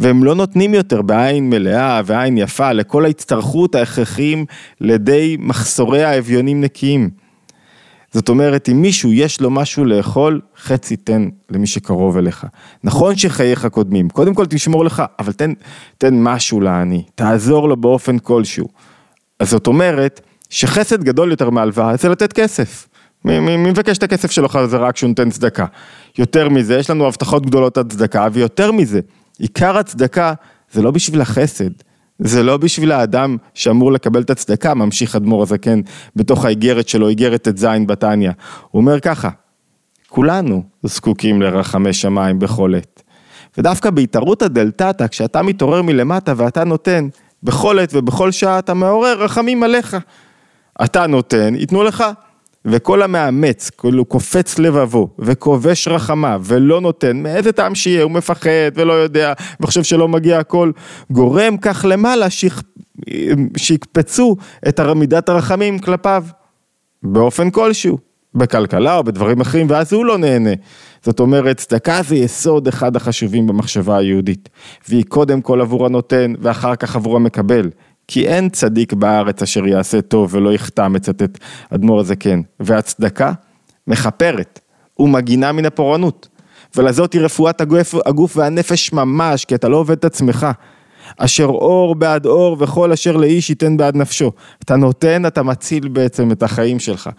והם 0.00 0.24
לא 0.24 0.34
נותנים 0.34 0.74
יותר 0.74 1.02
בעין 1.02 1.50
מלאה 1.50 2.00
ועין 2.04 2.38
יפה 2.38 2.72
לכל 2.72 3.04
ההצטרכות 3.04 3.74
ההכרחיים 3.74 4.44
לידי 4.80 5.36
מחסורי 5.40 6.04
האביונים 6.04 6.60
נקיים. 6.60 7.10
זאת 8.12 8.28
אומרת, 8.28 8.68
אם 8.68 8.82
מישהו 8.82 9.12
יש 9.12 9.40
לו 9.40 9.50
משהו 9.50 9.84
לאכול, 9.84 10.40
חצי 10.58 10.96
תן 10.96 11.28
למי 11.50 11.66
שקרוב 11.66 12.16
אליך. 12.16 12.46
נכון 12.84 13.16
שחייך 13.16 13.66
קודמים, 13.66 14.08
קודם 14.08 14.34
כל 14.34 14.46
תשמור 14.46 14.84
לך, 14.84 15.02
אבל 15.18 15.32
תן, 15.32 15.52
תן 15.98 16.22
משהו 16.22 16.60
לעני, 16.60 17.02
תעזור 17.14 17.68
לו 17.68 17.76
באופן 17.76 18.18
כלשהו. 18.18 18.68
אז 19.40 19.50
זאת 19.50 19.66
אומרת, 19.66 20.20
שחסד 20.50 21.04
גדול 21.04 21.30
יותר 21.30 21.50
מהלוואה 21.50 21.96
זה 21.96 22.08
לתת 22.08 22.32
כסף. 22.32 22.88
מי 23.24 23.56
מבקש 23.56 23.98
את 23.98 24.02
הכסף 24.02 24.30
שלו 24.30 24.48
חזרה 24.48 24.92
כשהוא 24.92 25.08
נותן 25.08 25.30
צדקה? 25.30 25.66
יותר 26.18 26.48
מזה, 26.48 26.78
יש 26.78 26.90
לנו 26.90 27.06
הבטחות 27.06 27.46
גדולות 27.46 27.78
על 27.78 27.84
צדקה, 27.84 28.28
ויותר 28.32 28.72
מזה, 28.72 29.00
עיקר 29.38 29.78
הצדקה 29.78 30.32
זה 30.72 30.82
לא 30.82 30.90
בשביל 30.90 31.20
החסד, 31.20 31.70
זה 32.18 32.42
לא 32.42 32.56
בשביל 32.56 32.92
האדם 32.92 33.36
שאמור 33.54 33.92
לקבל 33.92 34.22
את 34.22 34.30
הצדקה, 34.30 34.74
ממשיך 34.74 35.16
אדמו"ר 35.16 35.42
הזקן 35.42 35.80
בתוך 36.16 36.44
האיגרת 36.44 36.88
שלו, 36.88 37.08
איגרת 37.08 37.48
ט"ז 37.48 37.66
בתניא. 37.86 38.30
הוא 38.70 38.80
אומר 38.80 39.00
ככה, 39.00 39.28
כולנו 40.08 40.62
זקוקים 40.82 41.42
לרחמי 41.42 41.92
שמיים 41.92 42.38
בכל 42.38 42.74
עת. 42.74 43.02
ודווקא 43.58 43.90
בהתערותא 43.90 44.48
דלתתא, 44.48 45.06
כשאתה 45.08 45.42
מתעורר 45.42 45.82
מלמטה 45.82 46.32
ואתה 46.36 46.64
נותן, 46.64 47.08
בכל 47.42 47.78
עת 47.78 47.90
ובכל 47.94 48.30
שעה 48.30 48.58
אתה 48.58 48.74
מעורר 48.74 49.22
רחמים 49.24 49.62
עליך. 49.62 49.96
אתה 50.84 51.06
נותן, 51.06 51.54
ייתנו 51.54 51.82
לך. 51.82 52.04
וכל 52.68 53.02
המאמץ, 53.02 53.70
כאילו 53.70 54.04
קופץ 54.04 54.58
לבבו 54.58 55.08
וכובש 55.18 55.88
רחמה 55.88 56.36
ולא 56.42 56.80
נותן, 56.80 57.22
מאיזה 57.22 57.52
טעם 57.52 57.74
שיהיה, 57.74 58.02
הוא 58.02 58.10
מפחד 58.10 58.50
ולא 58.74 58.92
יודע 58.92 59.32
וחושב 59.60 59.82
שלא 59.82 60.08
מגיע 60.08 60.38
הכל, 60.38 60.70
גורם 61.10 61.56
כך 61.56 61.84
למעלה 61.88 62.30
שיכ... 62.30 62.62
שיקפצו 63.56 64.36
את 64.68 64.80
מידת 64.80 65.28
הרחמים 65.28 65.78
כלפיו 65.78 66.24
באופן 67.02 67.50
כלשהו, 67.50 67.98
בכלכלה 68.34 68.96
או 68.96 69.04
בדברים 69.04 69.40
אחרים 69.40 69.66
ואז 69.70 69.92
הוא 69.92 70.04
לא 70.04 70.18
נהנה. 70.18 70.50
זאת 71.02 71.20
אומרת, 71.20 71.56
צדקה 71.56 72.02
זה 72.02 72.16
יסוד 72.16 72.68
אחד 72.68 72.96
החשובים 72.96 73.46
במחשבה 73.46 73.96
היהודית, 73.96 74.48
והיא 74.88 75.04
קודם 75.08 75.40
כל 75.40 75.60
עבור 75.60 75.86
הנותן 75.86 76.34
ואחר 76.40 76.76
כך 76.76 76.96
עבור 76.96 77.16
המקבל. 77.16 77.70
כי 78.08 78.26
אין 78.26 78.48
צדיק 78.48 78.92
בארץ 78.92 79.42
אשר 79.42 79.66
יעשה 79.66 80.00
טוב 80.00 80.34
ולא 80.34 80.52
יחטא, 80.52 80.88
מצטט 80.88 81.38
אדמו"ר 81.70 82.00
הזקן, 82.00 82.40
והצדקה 82.60 83.32
מכפרת 83.86 84.60
ומגינה 84.98 85.52
מן 85.52 85.66
הפורענות. 85.66 86.28
ולזאת 86.76 87.12
היא 87.12 87.20
רפואת 87.20 87.60
הגוף, 87.60 87.94
הגוף 88.06 88.36
והנפש 88.36 88.92
ממש, 88.92 89.44
כי 89.44 89.54
אתה 89.54 89.68
לא 89.68 89.76
עובד 89.76 89.96
את 89.96 90.04
עצמך. 90.04 90.46
אשר 91.18 91.44
אור 91.44 91.94
בעד 91.94 92.26
אור 92.26 92.56
וכל 92.60 92.92
אשר 92.92 93.16
לאיש 93.16 93.50
ייתן 93.50 93.76
בעד 93.76 93.96
נפשו. 93.96 94.32
אתה 94.64 94.76
נותן, 94.76 95.26
אתה 95.26 95.42
מציל 95.42 95.88
בעצם 95.88 96.32
את 96.32 96.42
החיים 96.42 96.78
שלך. 96.78 97.10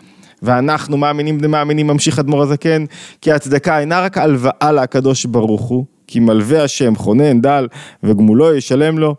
ואנחנו 0.41 0.97
מאמינים 0.97 1.37
בני 1.37 1.47
מאמינים, 1.47 1.87
ממשיך 1.87 2.19
אדמו"ר 2.19 2.43
הזקן, 2.43 2.85
כי 3.21 3.31
הצדקה 3.31 3.79
אינה 3.79 4.01
רק 4.01 4.17
הלוואה 4.17 4.71
לקדוש 4.71 5.25
ברוך 5.25 5.61
הוא, 5.61 5.85
כי 6.07 6.19
מלווה 6.19 6.63
השם 6.63 6.95
חונן 6.95 7.41
דל 7.41 7.67
וגמולו 8.03 8.53
ישלם 8.53 8.97
לו, 8.97 9.15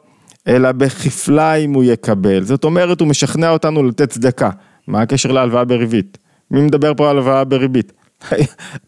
אלא 0.48 0.72
בכפליים 0.72 1.74
הוא 1.74 1.84
יקבל. 1.84 2.44
זאת 2.44 2.64
אומרת, 2.64 3.00
הוא 3.00 3.08
משכנע 3.08 3.50
אותנו 3.50 3.82
לתת 3.82 4.10
צדקה. 4.10 4.50
מה 4.86 5.02
הקשר 5.02 5.32
להלוואה 5.32 5.64
בריבית? 5.64 6.18
מי 6.50 6.60
מדבר 6.60 6.94
פה 6.96 7.10
על 7.10 7.16
הלוואה 7.16 7.44
בריבית? 7.44 7.92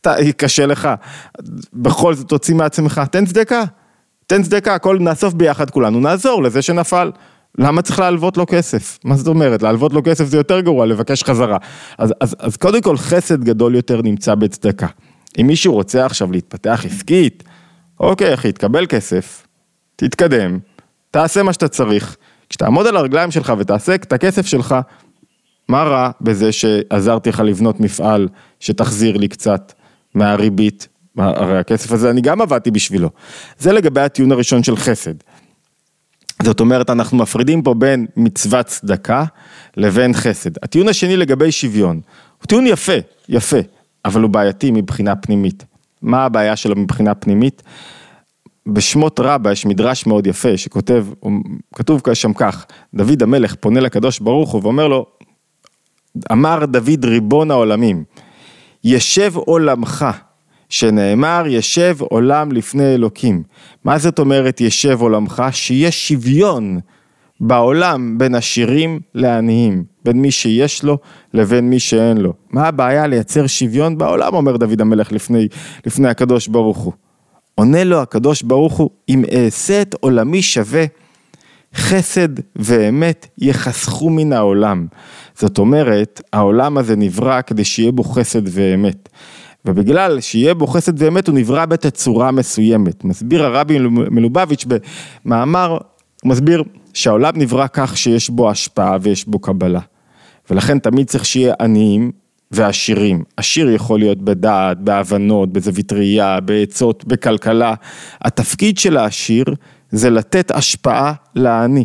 אתה, 0.01 0.15
קשה 0.37 0.67
לך. 0.67 0.89
בכל 1.73 2.15
זאת 2.15 2.29
תוציא 2.29 2.55
מעצמך, 2.55 3.01
תן 3.11 3.27
צדקה. 3.27 3.65
תן 4.27 4.43
צדקה, 4.43 4.75
הכל 4.75 4.99
נאסוף 5.01 5.35
ביחד 5.35 5.71
כולנו, 5.71 6.01
נעזור 6.01 6.43
לזה 6.43 6.63
שנפל. 6.63 7.11
למה 7.59 7.83
צריך 7.83 7.99
להלוות 7.99 8.37
לו 8.37 8.47
כסף? 8.47 8.99
מה 9.05 9.17
זאת 9.17 9.27
אומרת? 9.27 9.63
להלוות 9.63 9.93
לו 9.93 10.03
כסף 10.05 10.25
זה 10.25 10.37
יותר 10.37 10.61
גרוע, 10.61 10.87
לבקש 10.87 11.25
חזרה. 11.25 11.57
אז, 11.99 12.15
אז, 12.21 12.37
אז 12.39 12.57
קודם 12.57 12.81
כל 12.81 12.97
חסד 12.97 13.45
גדול 13.45 13.75
יותר 13.75 14.03
נמצא 14.03 14.35
בצדקה. 14.35 14.87
אם 15.41 15.47
מישהו 15.47 15.75
רוצה 15.75 16.07
עכשיו 16.07 16.33
להתפתח 16.33 16.83
עסקית, 16.87 17.45
אוקיי 18.01 18.35
אחי, 18.35 18.53
תקבל 18.53 18.87
כסף, 18.87 19.47
תתקדם, 19.97 20.59
תעשה 21.11 21.43
מה 21.43 21.53
שאתה 21.53 21.69
צריך. 21.69 22.17
כשתעמוד 22.49 22.87
על 22.87 22.97
הרגליים 22.97 23.31
שלך 23.31 23.53
ותעשה 23.59 23.95
את 23.95 24.13
הכסף 24.13 24.47
שלך, 24.47 24.75
מה 25.69 25.83
רע 25.83 26.11
בזה 26.21 26.53
שעזרתי 26.53 27.29
לך 27.29 27.41
לבנות 27.41 27.81
מפעל 27.81 28.29
שתחזיר 28.61 29.17
לי 29.17 29.29
קצת 29.29 29.73
מהריבית? 30.15 30.89
הרי 31.19 31.59
הכסף 31.59 31.93
הזה 31.93 32.11
אני 32.11 32.21
גם 32.21 32.41
עבדתי 32.41 32.71
בשבילו. 32.71 33.11
זה 33.59 33.73
לגבי 33.73 34.01
הטיעון 34.01 34.33
הראשון 34.33 34.63
של 34.63 34.77
חסד. 34.77 35.15
זאת 36.43 36.61
אומרת, 36.61 36.91
אנחנו 36.91 37.19
מפרידים 37.19 37.63
פה 37.63 37.75
בין 37.75 38.07
מצוות 38.17 38.67
צדקה 38.67 39.25
לבין 39.77 40.15
חסד. 40.15 40.51
הטיעון 40.63 40.89
השני 40.89 41.17
לגבי 41.17 41.53
שוויון, 41.53 42.01
הוא 42.39 42.47
טיעון 42.47 42.67
יפה, 42.67 42.93
יפה, 43.29 43.57
אבל 44.05 44.23
הוא 44.23 44.31
בעייתי 44.31 44.71
מבחינה 44.71 45.17
פנימית. 45.17 45.65
מה 46.03 46.25
הבעיה 46.25 46.57
שלו 46.57 46.77
מבחינה 46.77 47.15
פנימית? 47.15 47.63
בשמות 48.67 49.21
רבה 49.21 49.53
יש 49.53 49.67
מדרש 49.67 50.07
מאוד 50.07 50.27
יפה 50.27 50.57
שכותב, 50.57 51.07
כתוב 51.75 52.03
שם 52.15 52.33
כך, 52.33 52.67
דוד 52.95 53.23
המלך 53.23 53.55
פונה 53.55 53.81
לקדוש 53.81 54.19
ברוך 54.19 54.51
הוא 54.51 54.63
ואומר 54.63 54.89
לו, 54.89 55.07
אמר 56.33 56.67
דוד 56.67 57.05
ריבון 57.05 57.51
העולמים, 57.51 58.05
ישב 58.85 59.33
עולמך, 59.37 60.07
שנאמר 60.69 61.45
ישב 61.47 61.97
עולם 62.01 62.53
לפני 62.53 62.95
אלוקים. 62.95 63.43
מה 63.85 63.99
זאת 63.99 64.19
אומרת 64.19 64.61
ישב 64.61 65.01
עולמך? 65.01 65.43
שיש 65.53 66.09
שוויון 66.09 66.81
בעולם 67.41 68.19
בין 68.19 68.35
עשירים 68.35 69.01
לעניים, 69.15 69.85
בין 70.05 70.21
מי 70.21 70.31
שיש 70.31 70.85
לו 70.85 70.99
לבין 71.35 71.71
מי 71.71 71.79
שאין 71.79 72.17
לו. 72.17 72.33
מה 72.51 72.69
הבעיה 72.69 73.07
לייצר 73.07 73.47
שוויון 73.47 73.99
בעולם, 73.99 74.35
אומר 74.35 74.57
דוד 74.57 74.81
המלך 74.81 75.13
לפני, 75.13 75.49
לפני 75.87 76.09
הקדוש 76.09 76.49
ברוך 76.49 76.79
הוא. 76.79 76.93
עונה 77.55 77.85
לו 77.85 78.03
הקדוש 78.03 78.43
ברוך 78.43 78.77
הוא, 78.77 78.91
אם 79.09 79.25
אעשה 79.33 79.83
את 79.83 79.95
עולמי 80.01 80.43
שווה, 80.43 80.85
חסד 81.75 82.29
ואמת 82.57 83.27
יחסכו 83.39 84.11
מן 84.11 84.33
העולם. 84.33 84.87
זאת 85.35 85.59
אומרת, 85.59 86.23
העולם 86.33 86.79
הזה 86.79 86.97
נברא 86.97 87.41
כדי 87.41 87.65
שיהיה 87.65 87.93
בו 87.93 88.05
חסד 88.05 88.43
ואמת. 88.45 89.09
ובגלל 89.65 90.21
שיהיה 90.21 90.55
בו 90.55 90.67
חסד 90.67 91.03
ואמת 91.03 91.29
הוא 91.29 91.35
נברא 91.35 91.67
בתצורה 91.67 92.31
מסוימת. 92.31 93.05
מסביר 93.05 93.45
הרבי 93.45 93.79
מלובביץ' 93.89 94.65
במאמר, 95.25 95.79
הוא 96.23 96.31
מסביר 96.31 96.65
שהעולם 96.95 97.33
נברא 97.37 97.67
כך 97.73 97.97
שיש 97.97 98.31
בו 98.31 98.51
השפעה 98.51 98.97
ויש 99.01 99.29
בו 99.29 99.39
קבלה. 99.39 99.81
ולכן 100.51 100.79
תמיד 100.79 101.07
צריך 101.07 101.25
שיהיה 101.25 101.55
עניים 101.61 102.13
ועשירים. 102.51 103.23
עשיר 103.37 103.71
יכול 103.71 103.99
להיות 103.99 104.19
בדעת, 104.19 104.81
בהבנות, 104.81 105.53
בזווית 105.53 105.93
ראייה, 105.93 106.41
בעצות, 106.41 107.05
בכלכלה. 107.05 107.75
התפקיד 108.23 108.79
של 108.79 108.97
העשיר 108.97 109.45
זה 109.91 110.11
לתת 110.11 110.51
השפעה 110.51 111.13
לעני. 111.35 111.85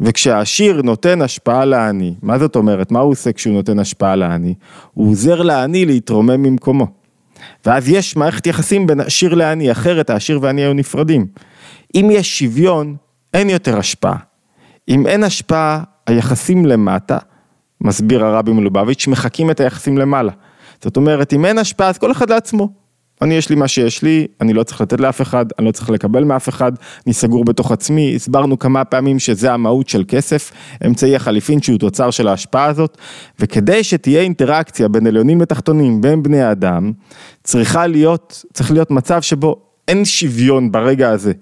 וכשהעשיר 0.00 0.82
נותן 0.82 1.22
השפעה 1.22 1.64
לעני, 1.64 2.14
מה 2.22 2.38
זאת 2.38 2.56
אומרת? 2.56 2.92
מה 2.92 3.00
הוא 3.00 3.12
עושה 3.12 3.32
כשהוא 3.32 3.54
נותן 3.54 3.78
השפעה 3.78 4.16
לעני? 4.16 4.54
הוא 4.94 5.10
עוזר 5.10 5.42
לעני 5.42 5.84
להתרומם 5.84 6.42
ממקומו. 6.42 6.86
ואז 7.66 7.88
יש 7.88 8.16
מערכת 8.16 8.46
יחסים 8.46 8.86
בין 8.86 9.00
עשיר 9.00 9.34
לעני, 9.34 9.72
אחרת 9.72 10.10
העשיר 10.10 10.38
והעני 10.42 10.60
היו 10.60 10.72
נפרדים. 10.72 11.26
אם 11.94 12.08
יש 12.12 12.38
שוויון, 12.38 12.96
אין 13.34 13.50
יותר 13.50 13.78
השפעה. 13.78 14.16
אם 14.88 15.06
אין 15.06 15.24
השפעה, 15.24 15.82
היחסים 16.06 16.66
למטה, 16.66 17.18
מסביר 17.80 18.24
הרבי 18.24 18.52
מלובביץ', 18.52 19.06
מחקים 19.06 19.50
את 19.50 19.60
היחסים 19.60 19.98
למעלה. 19.98 20.32
זאת 20.82 20.96
אומרת, 20.96 21.32
אם 21.32 21.44
אין 21.44 21.58
השפעה, 21.58 21.88
אז 21.88 21.98
כל 21.98 22.12
אחד 22.12 22.30
לעצמו. 22.30 22.68
אני 23.22 23.34
יש 23.34 23.50
לי 23.50 23.56
מה 23.56 23.68
שיש 23.68 24.02
לי, 24.02 24.26
אני 24.40 24.52
לא 24.52 24.62
צריך 24.62 24.80
לתת 24.80 25.00
לאף 25.00 25.22
אחד, 25.22 25.46
אני 25.58 25.66
לא 25.66 25.72
צריך 25.72 25.90
לקבל 25.90 26.24
מאף 26.24 26.48
אחד, 26.48 26.72
אני 27.06 27.14
סגור 27.14 27.44
בתוך 27.44 27.72
עצמי, 27.72 28.12
הסברנו 28.16 28.58
כמה 28.58 28.84
פעמים 28.84 29.18
שזה 29.18 29.52
המהות 29.52 29.88
של 29.88 30.04
כסף, 30.08 30.52
אמצעי 30.86 31.16
החליפין 31.16 31.62
שהוא 31.62 31.78
תוצר 31.78 32.10
של 32.10 32.28
ההשפעה 32.28 32.64
הזאת, 32.64 32.98
וכדי 33.40 33.84
שתהיה 33.84 34.22
אינטראקציה 34.22 34.88
בין 34.88 35.06
עליונים 35.06 35.40
ותחתונים, 35.40 36.00
בין 36.00 36.22
בני 36.22 36.42
האדם, 36.42 36.92
צריכה 37.44 37.86
להיות, 37.86 38.44
צריך 38.52 38.70
להיות 38.70 38.90
מצב 38.90 39.22
שבו 39.22 39.56
אין 39.88 40.04
שוויון 40.04 40.72
ברגע 40.72 41.10
הזה. 41.10 41.32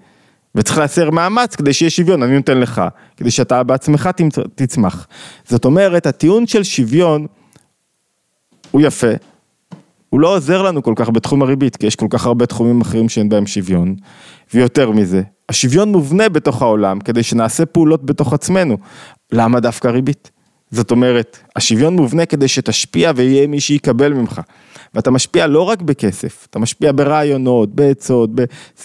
וצריך 0.57 0.77
לייצר 0.77 1.09
מאמץ 1.09 1.55
כדי 1.55 1.73
שיהיה 1.73 1.89
שוויון, 1.89 2.23
אני 2.23 2.35
נותן 2.35 2.57
לך, 2.57 2.81
כדי 3.17 3.31
שאתה 3.31 3.63
בעצמך 3.63 4.09
תצמח. 4.55 5.07
זאת 5.47 5.65
אומרת, 5.65 6.05
הטיעון 6.05 6.47
של 6.47 6.63
שוויון 6.63 7.27
הוא 8.71 8.81
יפה, 8.81 9.11
הוא 10.09 10.19
לא 10.19 10.35
עוזר 10.35 10.61
לנו 10.61 10.83
כל 10.83 10.93
כך 10.95 11.09
בתחום 11.09 11.41
הריבית, 11.41 11.75
כי 11.75 11.87
יש 11.87 11.95
כל 11.95 12.07
כך 12.09 12.25
הרבה 12.25 12.45
תחומים 12.45 12.81
אחרים 12.81 13.09
שאין 13.09 13.29
בהם 13.29 13.47
שוויון, 13.47 13.95
ויותר 14.53 14.91
מזה, 14.91 15.21
השוויון 15.49 15.91
מובנה 15.91 16.29
בתוך 16.29 16.61
העולם 16.61 16.99
כדי 16.99 17.23
שנעשה 17.23 17.65
פעולות 17.65 18.05
בתוך 18.05 18.33
עצמנו. 18.33 18.77
למה 19.31 19.59
דווקא 19.59 19.87
ריבית? 19.87 20.31
זאת 20.71 20.91
אומרת, 20.91 21.37
השוויון 21.55 21.95
מובנה 21.95 22.25
כדי 22.25 22.47
שתשפיע 22.47 23.11
ויהיה 23.15 23.47
מי 23.47 23.59
שיקבל 23.59 24.13
ממך. 24.13 24.41
ואתה 24.93 25.11
משפיע 25.11 25.47
לא 25.47 25.61
רק 25.61 25.81
בכסף, 25.81 26.47
אתה 26.49 26.59
משפיע 26.59 26.91
ברעיונות, 26.95 27.75
בעצות, 27.75 28.29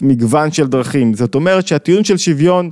במגוון 0.03 0.53
של 0.53 0.67
דרכים. 0.67 1.15
זאת 1.15 1.35
אומרת 1.35 1.67
שהטיעון 1.67 2.05
של 2.05 2.17
שוויון 2.17 2.71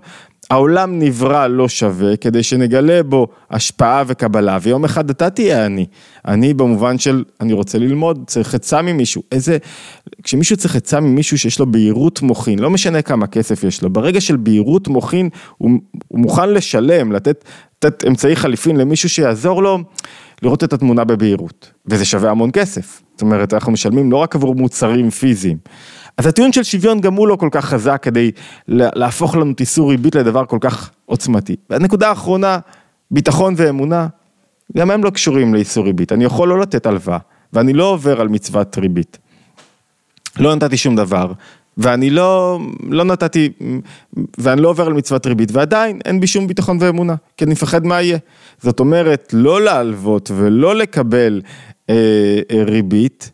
העולם 0.51 0.99
נברא 0.99 1.47
לא 1.47 1.69
שווה 1.69 2.17
כדי 2.17 2.43
שנגלה 2.43 3.03
בו 3.03 3.29
השפעה 3.51 4.03
וקבלה. 4.07 4.59
ויום 4.63 4.85
אחד 4.85 5.11
אתה 5.11 5.31
תהיה 5.31 5.67
אני, 5.67 5.87
אני 6.27 6.55
במובן 6.55 6.99
של 6.99 7.25
אני 7.41 7.53
רוצה 7.53 7.79
ללמוד, 7.79 8.25
צריך 8.27 8.55
עצה 8.55 8.83
ממישהו, 8.83 9.23
איזה, 9.33 9.59
כשמישהו 10.23 10.57
צריך 10.57 10.77
עצה 10.77 11.01
ממישהו 11.01 11.39
שיש 11.39 11.59
לו 11.59 11.73
בהירות 11.73 12.23
מוחין, 12.23 12.59
לא 12.59 12.71
משנה 12.71 13.03
כמה 13.03 13.27
כסף 13.27 13.65
יש 13.65 13.83
לו, 13.83 13.91
ברגע 13.91 14.21
של 14.21 14.37
בהירות 14.37 14.89
מוחין 14.89 15.29
הוא, 15.59 15.71
הוא 16.09 16.21
מוכן 16.21 16.51
לשלם, 16.51 17.13
לתת, 17.13 17.45
לתת 17.85 18.05
אמצעי 18.07 18.37
חליפין 18.37 18.77
למישהו 18.77 19.09
שיעזור 19.09 19.63
לו 19.63 19.79
לראות 20.43 20.65
את 20.65 20.73
התמונה 20.73 21.05
בבהירות, 21.05 21.71
וזה 21.87 22.05
שווה 22.05 22.31
המון 22.31 22.51
כסף, 22.53 23.03
זאת 23.13 23.23
אומרת 23.23 23.55
אנחנו 23.55 23.73
משלמים 23.73 24.13
לא 24.13 24.17
רק 24.17 24.35
עבור 24.37 24.55
מוצרים 24.55 25.11
פיזיים. 25.11 25.57
אז 26.21 26.27
הטיעון 26.27 26.53
של 26.53 26.63
שוויון 26.63 27.01
גם 27.01 27.15
הוא 27.15 27.29
לא 27.29 27.37
כל 27.37 27.49
כך 27.51 27.65
חזק 27.65 27.99
כדי 28.03 28.31
להפוך 28.69 29.37
לנו 29.37 29.53
את 29.53 29.61
איסור 29.61 29.91
ריבית 29.91 30.15
לדבר 30.15 30.45
כל 30.45 30.59
כך 30.61 30.91
עוצמתי. 31.07 31.57
והנקודה 31.71 32.09
האחרונה, 32.09 32.59
ביטחון 33.11 33.55
ואמונה, 33.57 34.07
גם 34.77 34.91
הם 34.91 35.05
לא 35.05 35.11
קשורים 35.11 35.55
לאיסור 35.55 35.85
ריבית. 35.85 36.13
אני 36.13 36.25
יכול 36.25 36.49
לא 36.49 36.61
לתת 36.61 36.87
הלוואה, 36.87 37.19
ואני 37.53 37.73
לא 37.73 37.85
עובר 37.85 38.21
על 38.21 38.29
מצוות 38.29 38.79
ריבית. 38.79 39.19
לא 40.39 40.55
נתתי 40.55 40.77
שום 40.77 40.97
דבר, 40.97 41.33
ואני 41.77 42.11
לא, 42.11 42.61
לא 42.91 43.05
נתתי, 43.05 43.53
ואני 44.39 44.61
לא 44.61 44.69
עובר 44.69 44.87
על 44.87 44.93
מצוות 44.93 45.27
ריבית, 45.27 45.49
ועדיין 45.53 45.99
אין 46.05 46.21
בי 46.21 46.27
שום 46.27 46.47
ביטחון 46.47 46.79
ואמונה, 46.81 47.15
כי 47.37 47.45
אני 47.45 47.53
מפחד 47.53 47.87
מה 47.87 48.03
יהיה. 48.03 48.19
זאת 48.63 48.81
אומרת, 48.81 49.31
לא 49.33 49.61
להלוות 49.61 50.31
ולא 50.37 50.75
לקבל 50.75 51.41
אה, 51.91 51.95
אה, 52.51 52.65
ריבית, 52.65 53.31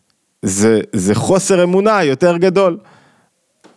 זה, 0.46 0.80
זה 0.92 1.14
חוסר 1.14 1.62
אמונה 1.62 2.04
יותר 2.04 2.36
גדול. 2.36 2.78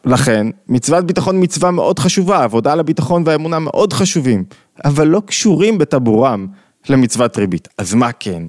לכן, 0.06 0.48
מצוות 0.68 1.06
ביטחון 1.06 1.44
מצווה 1.44 1.72
מאוד 1.72 2.00
חשובה, 2.00 2.44
עבודה 2.44 2.72
על 2.72 2.80
הביטחון 2.80 3.24
והאמונה 3.26 3.60
מאוד 3.60 3.94
חשובים, 3.94 4.44
אבל 4.86 5.08
לא 5.08 5.22
קשורים 5.26 5.78
בטבורם 5.78 6.48
למצוות 6.90 7.38
ריבית. 7.38 7.68
אז 7.78 7.94
מה 7.94 8.12
כן? 8.12 8.44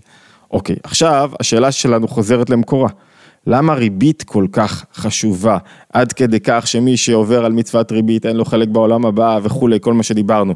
אוקיי, 0.51 0.77
עכשיו 0.83 1.31
השאלה 1.41 1.73
שלנו 1.73 2.09
חוזרת 2.09 2.51
למקורה. 2.51 2.89
למה 3.47 3.75
ריבית 3.75 4.23
כל 4.23 4.47
כך 4.53 4.85
חשובה, 4.95 5.59
עד 5.93 6.13
כדי 6.13 6.41
כך 6.41 6.67
שמי 6.67 6.97
שעובר 6.97 7.45
על 7.45 7.53
מצוות 7.53 7.93
ריבית 7.93 8.27
אין 8.27 8.37
לו 8.37 8.45
חלק 8.45 8.69
בעולם 8.69 9.07
הבא 9.07 9.39
וכולי, 9.43 9.79
כל 9.81 9.93
מה 9.95 10.03
שדיברנו. 10.03 10.55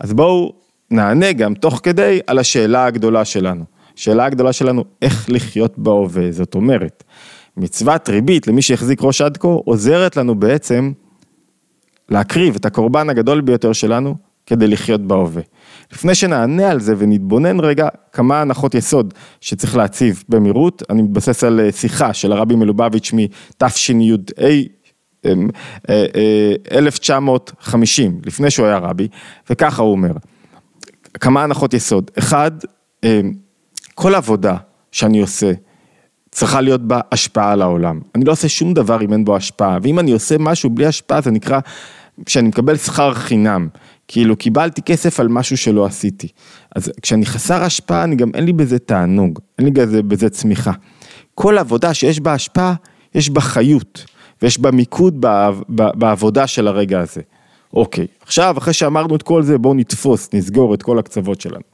אז 0.00 0.12
בואו 0.12 0.52
נענה 0.90 1.32
גם 1.32 1.54
תוך 1.54 1.80
כדי 1.82 2.20
על 2.26 2.38
השאלה 2.38 2.84
הגדולה 2.84 3.24
שלנו. 3.24 3.79
השאלה 3.96 4.24
הגדולה 4.24 4.52
שלנו, 4.52 4.84
איך 5.02 5.26
לחיות 5.30 5.78
בהווה, 5.78 6.32
זאת 6.32 6.54
אומרת, 6.54 7.04
מצוות 7.56 8.08
ריבית 8.08 8.46
למי 8.46 8.62
שהחזיק 8.62 9.02
ראש 9.02 9.20
עד 9.20 9.36
כה, 9.36 9.48
עוזרת 9.48 10.16
לנו 10.16 10.34
בעצם 10.34 10.92
להקריב 12.08 12.54
את 12.54 12.64
הקורבן 12.64 13.10
הגדול 13.10 13.40
ביותר 13.40 13.72
שלנו 13.72 14.14
כדי 14.46 14.66
לחיות 14.66 15.00
בהווה. 15.00 15.42
לפני 15.92 16.14
שנענה 16.14 16.70
על 16.70 16.80
זה 16.80 16.94
ונתבונן 16.98 17.60
רגע 17.60 17.88
כמה 18.12 18.40
הנחות 18.40 18.74
יסוד 18.74 19.14
שצריך 19.40 19.76
להציב 19.76 20.24
במהירות, 20.28 20.82
אני 20.90 21.02
מתבסס 21.02 21.44
על 21.44 21.60
אה, 21.60 21.72
שיחה 21.72 22.14
של 22.14 22.32
הרבי 22.32 22.54
מלובביץ' 22.54 23.12
מתשי"ה 23.12 24.16
1950, 26.72 28.06
אמ, 28.06 28.16
אה, 28.16 28.20
אה, 28.20 28.26
לפני 28.26 28.50
שהוא 28.50 28.66
היה 28.66 28.78
רבי, 28.78 29.08
וככה 29.50 29.82
הוא 29.82 29.92
אומר, 29.92 30.12
כמה 31.14 31.42
הנחות 31.42 31.74
יסוד, 31.74 32.10
אחד, 32.18 32.50
אמ, 33.04 33.32
כל 34.00 34.14
עבודה 34.14 34.56
שאני 34.92 35.20
עושה, 35.20 35.52
צריכה 36.30 36.60
להיות 36.60 36.80
בה 36.80 37.00
השפעה 37.12 37.52
על 37.52 37.62
העולם. 37.62 38.00
אני 38.14 38.24
לא 38.24 38.32
עושה 38.32 38.48
שום 38.48 38.74
דבר 38.74 39.02
אם 39.02 39.12
אין 39.12 39.24
בו 39.24 39.36
השפעה, 39.36 39.78
ואם 39.82 39.98
אני 39.98 40.12
עושה 40.12 40.36
משהו 40.38 40.70
בלי 40.70 40.86
השפעה 40.86 41.20
זה 41.20 41.30
נקרא 41.30 41.60
שאני 42.26 42.48
מקבל 42.48 42.76
שכר 42.76 43.14
חינם, 43.14 43.68
כאילו 44.08 44.36
קיבלתי 44.36 44.82
כסף 44.82 45.20
על 45.20 45.28
משהו 45.28 45.56
שלא 45.56 45.86
עשיתי. 45.86 46.28
אז 46.76 46.92
כשאני 47.02 47.26
חסר 47.26 47.62
השפעה, 47.62 48.04
אני 48.04 48.16
גם 48.16 48.30
אין 48.34 48.44
לי 48.44 48.52
בזה 48.52 48.78
תענוג, 48.78 49.38
אין 49.58 49.66
לי 49.66 49.72
בזה, 49.72 50.02
בזה 50.02 50.30
צמיחה. 50.30 50.72
כל 51.34 51.58
עבודה 51.58 51.94
שיש 51.94 52.20
בה 52.20 52.32
השפעה, 52.32 52.74
יש 53.14 53.30
בה 53.30 53.40
חיות, 53.40 54.04
ויש 54.42 54.58
בה 54.58 54.70
מיקוד 54.70 55.24
בעבודה 55.68 56.46
של 56.46 56.68
הרגע 56.68 57.00
הזה. 57.00 57.20
אוקיי, 57.74 58.06
עכשיו 58.22 58.54
אחרי 58.58 58.72
שאמרנו 58.72 59.16
את 59.16 59.22
כל 59.22 59.42
זה, 59.42 59.58
בואו 59.58 59.74
נתפוס, 59.74 60.28
נסגור 60.34 60.74
את 60.74 60.82
כל 60.82 60.98
הקצוות 60.98 61.40
שלנו. 61.40 61.69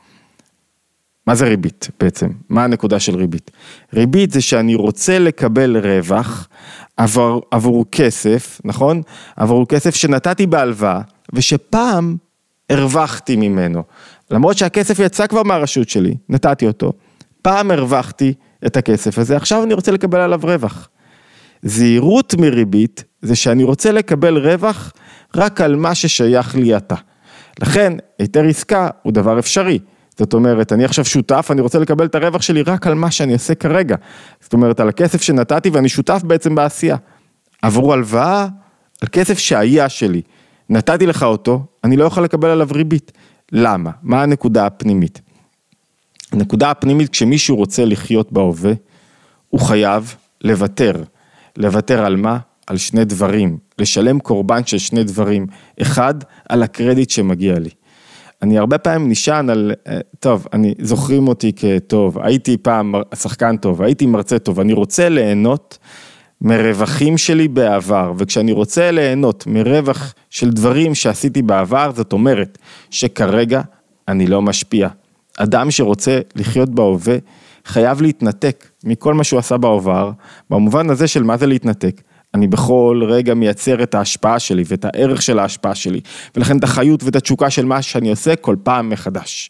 מה 1.27 1.35
זה 1.35 1.45
ריבית 1.45 1.89
בעצם? 2.01 2.29
מה 2.49 2.65
הנקודה 2.65 3.01
של 3.01 3.17
ריבית? 3.17 3.51
ריבית 3.95 4.31
זה 4.31 4.41
שאני 4.41 4.75
רוצה 4.75 5.19
לקבל 5.19 5.77
רווח 5.77 6.49
עבור, 6.97 7.43
עבור 7.51 7.85
כסף, 7.93 8.61
נכון? 8.65 9.03
עבור 9.37 9.67
כסף 9.67 9.95
שנתתי 9.95 10.47
בהלוואה 10.47 11.01
ושפעם 11.33 12.17
הרווחתי 12.71 13.37
ממנו. 13.37 13.83
למרות 14.31 14.59
שהכסף 14.59 14.99
יצא 14.99 15.27
כבר 15.27 15.43
מהרשות 15.43 15.89
שלי, 15.89 16.17
נתתי 16.29 16.67
אותו, 16.67 16.93
פעם 17.43 17.71
הרווחתי 17.71 18.35
את 18.67 18.77
הכסף 18.77 19.19
הזה, 19.19 19.37
עכשיו 19.37 19.65
אני 19.65 19.75
רוצה 19.75 19.93
לקבל 19.93 20.21
עליו 20.21 20.41
רווח. 20.43 20.89
זהירות 21.63 22.35
מריבית 22.35 23.05
זה 23.23 23.37
שאני 23.37 23.65
רוצה 23.65 23.93
לקבל 23.93 24.39
רווח 24.39 24.93
רק 25.37 25.61
על 25.61 25.77
מה 25.77 25.95
ששייך 25.95 26.57
לי 26.57 26.75
עתה. 26.75 26.95
לכן 27.61 27.93
היתר 28.19 28.45
עסקה 28.45 28.89
הוא 29.03 29.13
דבר 29.13 29.39
אפשרי. 29.39 29.79
זאת 30.19 30.35
אומרת, 30.35 30.73
אני 30.73 30.85
עכשיו 30.85 31.05
שותף, 31.05 31.49
אני 31.51 31.61
רוצה 31.61 31.79
לקבל 31.79 32.07
את 32.07 32.15
הרווח 32.15 32.43
שלי 32.43 32.63
רק 32.63 32.87
על 32.87 32.95
מה 32.95 33.11
שאני 33.11 33.33
עושה 33.33 33.55
כרגע. 33.55 33.97
זאת 34.41 34.53
אומרת, 34.53 34.81
על 34.81 34.89
הכסף 34.89 35.23
שנתתי 35.23 35.71
ואני 35.71 35.89
שותף 35.89 36.21
בעצם 36.25 36.55
בעשייה. 36.55 36.97
עבור 37.63 37.93
הלוואה, 37.93 38.47
על 39.03 39.09
כסף 39.13 39.39
שהיה 39.39 39.89
שלי. 39.89 40.23
נתתי 40.71 41.07
לך 41.07 41.23
אותו, 41.23 41.65
אני 41.85 41.97
לא 41.97 42.05
יכול 42.05 42.25
לקבל 42.25 42.49
עליו 42.49 42.69
ריבית. 42.73 43.13
למה? 43.53 43.91
מה 44.03 44.23
הנקודה 44.23 44.67
הפנימית? 44.67 45.21
הנקודה 46.33 46.71
הפנימית, 46.71 47.09
כשמישהו 47.09 47.57
רוצה 47.57 47.85
לחיות 47.85 48.33
בהווה, 48.33 48.73
הוא 49.49 49.61
חייב 49.61 50.15
לוותר. 50.41 51.03
לוותר 51.57 52.05
על 52.05 52.17
מה? 52.17 52.39
על 52.67 52.77
שני 52.77 53.05
דברים. 53.05 53.59
לשלם 53.79 54.19
קורבן 54.19 54.67
של 54.67 54.79
שני 54.79 55.05
דברים. 55.05 55.47
אחד, 55.83 56.15
על 56.49 56.63
הקרדיט 56.63 57.11
שמגיע 57.11 57.59
לי. 57.59 57.71
אני 58.43 58.59
הרבה 58.59 58.79
פעמים 58.79 59.11
נשען 59.11 59.51
על, 59.51 59.73
אה, 59.89 59.99
טוב, 60.21 60.47
אני, 60.53 60.75
זוכרים 60.81 61.29
אותי 61.29 61.53
כטוב, 61.53 62.19
הייתי 62.19 62.57
פעם 62.57 62.95
שחקן 63.15 63.57
טוב, 63.57 63.83
הייתי 63.83 64.07
מרצה 64.07 64.39
טוב, 64.39 64.61
אני 64.61 64.73
רוצה 64.73 65.09
ליהנות 65.09 65.79
מרווחים 66.41 67.19
שלי 67.19 67.49
בעבר, 67.49 68.13
וכשאני 68.19 68.53
רוצה 68.53 68.91
ליהנות 68.91 69.47
מרווח 69.47 70.15
של 70.31 70.51
דברים 70.51 70.95
שעשיתי 70.95 71.43
בעבר, 71.43 71.91
זאת 71.95 72.13
אומרת 72.13 72.59
שכרגע 72.91 73.61
אני 74.09 74.27
לא 74.27 74.43
משפיע. 74.43 74.89
אדם 75.39 75.71
שרוצה 75.71 76.21
לחיות 76.35 76.71
בהווה, 76.71 77.17
חייב 77.65 78.03
להתנתק 78.03 78.69
מכל 78.85 79.15
מה 79.15 79.25
שהוא 79.25 79.39
עשה 79.39 79.57
בעבר, 79.57 80.11
במובן 80.51 80.91
הזה 80.91 81.07
של 81.07 81.23
מה 81.23 81.37
זה 81.37 81.47
להתנתק. 81.47 82.01
אני 82.35 82.47
בכל 82.47 83.03
רגע 83.09 83.35
מייצר 83.35 83.83
את 83.83 83.95
ההשפעה 83.95 84.39
שלי 84.39 84.63
ואת 84.67 84.85
הערך 84.85 85.23
של 85.23 85.39
ההשפעה 85.39 85.75
שלי, 85.75 86.01
ולכן 86.37 86.59
את 86.59 86.65
החיות 86.65 87.03
ואת 87.03 87.17
התשוקה 87.17 87.51
של 87.51 87.65
מה 87.65 87.83
שאני 87.83 88.11
עושה 88.11 88.37
כל 88.37 88.57
פעם 88.63 88.89
מחדש. 88.89 89.49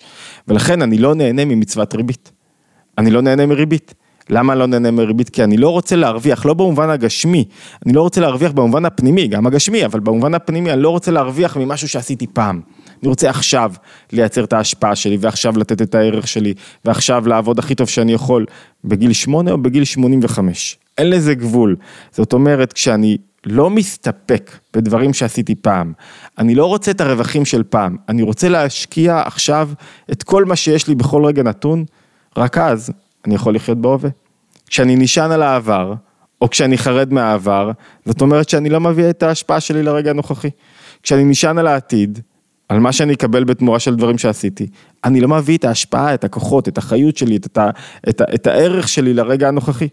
ולכן 0.49 0.83
אני 0.83 0.99
לא 0.99 1.15
נהנה 1.15 1.45
ממצוות 1.45 1.95
ריבית. 1.95 2.33
אני 2.99 3.11
לא 3.11 3.21
נהנה 3.23 3.47
מריבית. 3.47 3.95
למה 4.31 4.55
לא 4.55 4.67
נהנה 4.67 4.91
מריבית? 4.91 5.31
כי 5.31 5.45
אני 5.45 5.57
לא 5.57 5.71
רוצה 5.71 5.97
להרוויח, 5.97 6.47
לא 6.47 6.55
במובן 6.55 6.91
הגשמי, 6.91 7.45
אני 7.87 7.93
לא 7.93 8.03
רוצה 8.03 8.21
להרוויח 8.21 8.53
במובן 8.53 8.85
הפנימי, 8.85 9.29
גם 9.29 9.47
הגשמי, 9.47 9.85
אבל 9.85 10.01
במובן 10.01 10.35
הפנימי 10.35 10.73
אני 10.73 10.83
לא 10.83 10.91
רוצה 10.91 11.11
להרוויח 11.11 11.57
ממשהו 11.57 11.89
שעשיתי 11.89 12.27
פעם. 12.27 12.61
אני 13.03 13.09
רוצה 13.09 13.31
עכשיו 13.31 13.73
לייצר 14.13 14.45
את 14.45 14.53
ההשפעה 14.53 14.97
שלי, 14.97 15.17
ועכשיו 15.21 15.59
לתת 15.59 15.83
את 15.83 15.95
הערך 15.95 16.29
שלי, 16.29 16.55
ועכשיו 16.85 17.29
לעבוד 17.29 17.59
הכי 17.59 17.75
טוב 17.75 17.89
שאני 17.89 18.13
יכול, 18.13 18.47
בגיל 18.85 19.13
8 19.13 19.53
או 19.53 19.59
בגיל 19.59 19.85
85. 19.85 20.79
אין 20.99 21.11
לזה 21.11 21.35
גבול. 21.35 21.77
זאת 22.11 22.33
אומרת, 22.33 22.73
כשאני 22.73 23.17
לא 23.47 23.71
מסתפק 23.71 24.51
בדברים 24.75 25.13
שעשיתי 25.13 25.55
פעם, 25.55 25.93
אני 26.39 26.55
לא 26.55 26.67
רוצה 26.67 26.91
את 26.91 27.01
הרווחים 27.01 27.45
של 27.45 27.63
פעם, 27.63 27.97
אני 28.09 28.23
רוצה 28.23 28.49
להשקיע 28.49 29.23
עכשיו 29.25 29.71
את 30.13 30.23
כל 30.23 30.45
מה 30.45 30.57
שיש 30.57 30.89
לי 30.89 30.95
בכל 30.95 31.25
רגע 31.25 31.43
נתון, 31.43 31.85
רק 32.37 32.59
אז 32.59 32.93
אני 33.27 33.35
יכול 33.35 33.55
לחיות 33.55 33.79
בהווה. 33.79 34.11
כשאני 34.67 34.97
נשען 34.97 35.33
על 35.33 35.43
העבר, 35.43 35.95
או 36.41 36.51
כשאני 36.51 36.79
חרד 36.79 37.13
מהעבר, 37.13 37.71
זאת 38.05 38.21
אומרת 38.21 38.49
שאני 38.49 38.69
לא 38.69 38.81
מביא 38.81 39.11
את 39.11 39.23
ההשפעה 39.23 39.61
שלי 39.61 39.83
לרגע 39.83 40.11
הנוכחי. 40.11 40.51
כשאני 41.03 41.25
נשען 41.25 41.59
על 41.59 41.67
העתיד, 41.67 42.19
על 42.69 42.79
מה 42.79 42.93
שאני 42.93 43.15
אקבל 43.15 43.45
בתמורה 43.45 43.79
של 43.79 43.97
דברים 43.97 44.19
שעשיתי, 44.19 44.67
אני 45.05 45.21
לא 45.21 45.29
מביא 45.29 45.59
את 45.59 45.65
ההשפעה, 45.65 46.15
את 46.15 46.25
הכוחות, 46.25 46.69
את 46.69 46.79
החיות 46.79 47.17
שלי, 47.17 47.37
את, 47.37 47.47
את, 47.47 47.59
את, 48.09 48.23
את 48.35 48.47
הערך 48.47 48.89
שלי 48.89 49.15
לרגע 49.15 49.49
הנוכחי. 49.49 49.89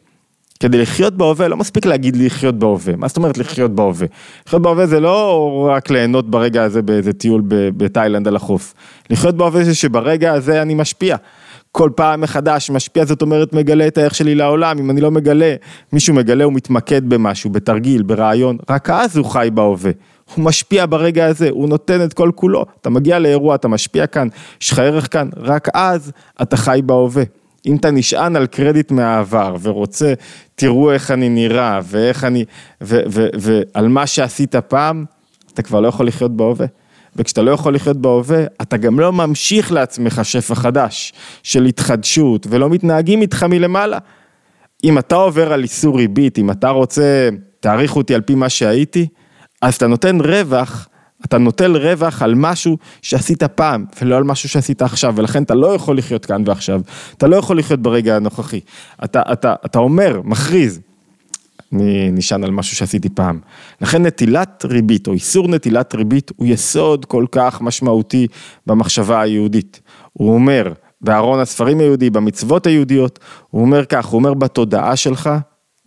כדי 0.59 0.81
לחיות 0.81 1.13
בהווה, 1.13 1.47
לא 1.47 1.57
מספיק 1.57 1.85
להגיד 1.85 2.15
לחיות 2.15 2.55
בהווה, 2.55 2.95
מה 2.95 3.07
זאת 3.07 3.17
אומרת 3.17 3.37
לחיות 3.37 3.71
בהווה? 3.71 4.07
לחיות 4.47 4.61
בהווה 4.61 4.87
זה 4.87 4.99
לא 4.99 5.49
רק 5.75 5.89
ליהנות 5.89 6.29
ברגע 6.29 6.63
הזה 6.63 6.81
באיזה 6.81 7.13
טיול 7.13 7.41
בתאילנד 7.47 8.27
על 8.27 8.35
החוף. 8.35 8.73
לחיות 9.09 9.35
בהווה 9.37 9.63
זה 9.63 9.75
שברגע 9.75 10.33
הזה 10.33 10.61
אני 10.61 10.73
משפיע. 10.73 11.15
כל 11.71 11.89
פעם 11.95 12.21
מחדש 12.21 12.69
משפיע, 12.69 13.05
זאת 13.05 13.21
אומרת 13.21 13.53
מגלה 13.53 13.87
את 13.87 13.97
הערך 13.97 14.15
שלי 14.15 14.35
לעולם, 14.35 14.79
אם 14.79 14.89
אני 14.89 15.01
לא 15.01 15.11
מגלה, 15.11 15.55
מישהו 15.93 16.13
מגלה, 16.13 16.43
הוא 16.43 16.53
מתמקד 16.53 17.09
במשהו, 17.09 17.49
בתרגיל, 17.49 18.03
ברעיון, 18.03 18.57
רק 18.69 18.89
אז 18.89 19.17
הוא 19.17 19.25
חי 19.25 19.49
בהווה. 19.53 19.91
הוא 20.35 20.45
משפיע 20.45 20.85
ברגע 20.85 21.25
הזה, 21.25 21.49
הוא 21.49 21.69
נותן 21.69 22.03
את 22.03 22.13
כל 22.13 22.31
כולו. 22.35 22.65
אתה 22.81 22.89
מגיע 22.89 23.19
לאירוע, 23.19 23.55
אתה 23.55 23.67
משפיע 23.67 24.07
כאן, 24.07 24.27
יש 24.61 24.71
לך 24.71 24.79
ערך 24.79 25.13
כאן, 25.13 25.29
רק 25.37 25.67
אז 25.73 26.11
אתה 26.41 26.57
חי 26.57 26.81
בהווה. 26.85 27.23
אם 27.65 27.75
אתה 27.75 27.91
נשען 27.91 28.35
על 28.35 28.47
קרדיט 28.47 28.91
מהעבר 28.91 29.55
ורוצה, 29.61 30.13
תראו 30.55 30.91
איך 30.91 31.11
אני 31.11 31.29
נראה 31.29 31.79
ואיך 31.83 32.23
אני, 32.23 32.45
ועל 32.81 33.87
מה 33.87 34.07
שעשית 34.07 34.55
פעם, 34.55 35.05
אתה 35.53 35.61
כבר 35.61 35.79
לא 35.79 35.87
יכול 35.87 36.07
לחיות 36.07 36.37
בהווה. 36.37 36.65
וכשאתה 37.15 37.41
לא 37.41 37.51
יכול 37.51 37.75
לחיות 37.75 37.97
בהווה, 37.97 38.43
אתה 38.61 38.77
גם 38.77 38.99
לא 38.99 39.13
ממשיך 39.13 39.71
לעצמך 39.71 40.21
שפע 40.23 40.55
חדש 40.55 41.13
של 41.43 41.65
התחדשות 41.65 42.47
ולא 42.49 42.69
מתנהגים 42.69 43.21
איתך 43.21 43.43
מלמעלה. 43.43 43.97
אם 44.83 44.97
אתה 44.97 45.15
עובר 45.15 45.53
על 45.53 45.63
איסור 45.63 45.97
ריבית, 45.97 46.39
אם 46.39 46.51
אתה 46.51 46.69
רוצה, 46.69 47.29
תעריך 47.59 47.95
אותי 47.95 48.15
על 48.15 48.21
פי 48.21 48.35
מה 48.35 48.49
שהייתי, 48.49 49.07
אז 49.61 49.75
אתה 49.75 49.87
נותן 49.87 50.21
רווח, 50.21 50.87
אתה 51.25 51.37
נוטל 51.37 51.77
רווח 51.77 52.21
על 52.21 52.35
משהו 52.35 52.77
שעשית 53.01 53.43
פעם, 53.43 53.85
ולא 54.01 54.17
על 54.17 54.23
משהו 54.23 54.49
שעשית 54.49 54.81
עכשיו, 54.81 55.13
ולכן 55.17 55.43
אתה 55.43 55.55
לא 55.55 55.67
יכול 55.67 55.97
לחיות 55.97 56.25
כאן 56.25 56.43
ועכשיו, 56.45 56.81
אתה 57.17 57.27
לא 57.27 57.35
יכול 57.35 57.59
לחיות 57.59 57.79
ברגע 57.79 58.15
הנוכחי. 58.15 58.59
אתה, 59.03 59.21
אתה, 59.33 59.55
אתה 59.65 59.79
אומר, 59.79 60.21
מכריז, 60.23 60.79
אני 61.73 62.11
נשען 62.11 62.43
על 62.43 62.51
משהו 62.51 62.75
שעשיתי 62.75 63.09
פעם. 63.09 63.39
לכן 63.81 64.05
נטילת 64.05 64.65
ריבית 64.65 65.07
או 65.07 65.13
איסור 65.13 65.47
נטילת 65.47 65.95
ריבית 65.95 66.31
הוא 66.35 66.47
יסוד 66.47 67.05
כל 67.05 67.25
כך 67.31 67.61
משמעותי 67.61 68.27
במחשבה 68.67 69.21
היהודית. 69.21 69.81
הוא 70.13 70.33
אומר, 70.33 70.73
בארון 71.01 71.39
הספרים 71.39 71.79
היהודי, 71.79 72.09
במצוות 72.09 72.67
היהודיות, 72.67 73.19
הוא 73.49 73.61
אומר 73.61 73.85
כך, 73.85 74.05
הוא 74.05 74.19
אומר 74.19 74.33
בתודעה 74.33 74.95
שלך, 74.95 75.29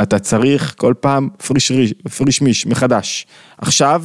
אתה 0.03 0.18
צריך 0.18 0.75
כל 0.77 0.94
פעם 1.01 1.29
פריש, 1.46 1.72
פריש 2.16 2.42
מיש 2.42 2.66
מחדש. 2.66 3.27
עכשיו 3.59 4.05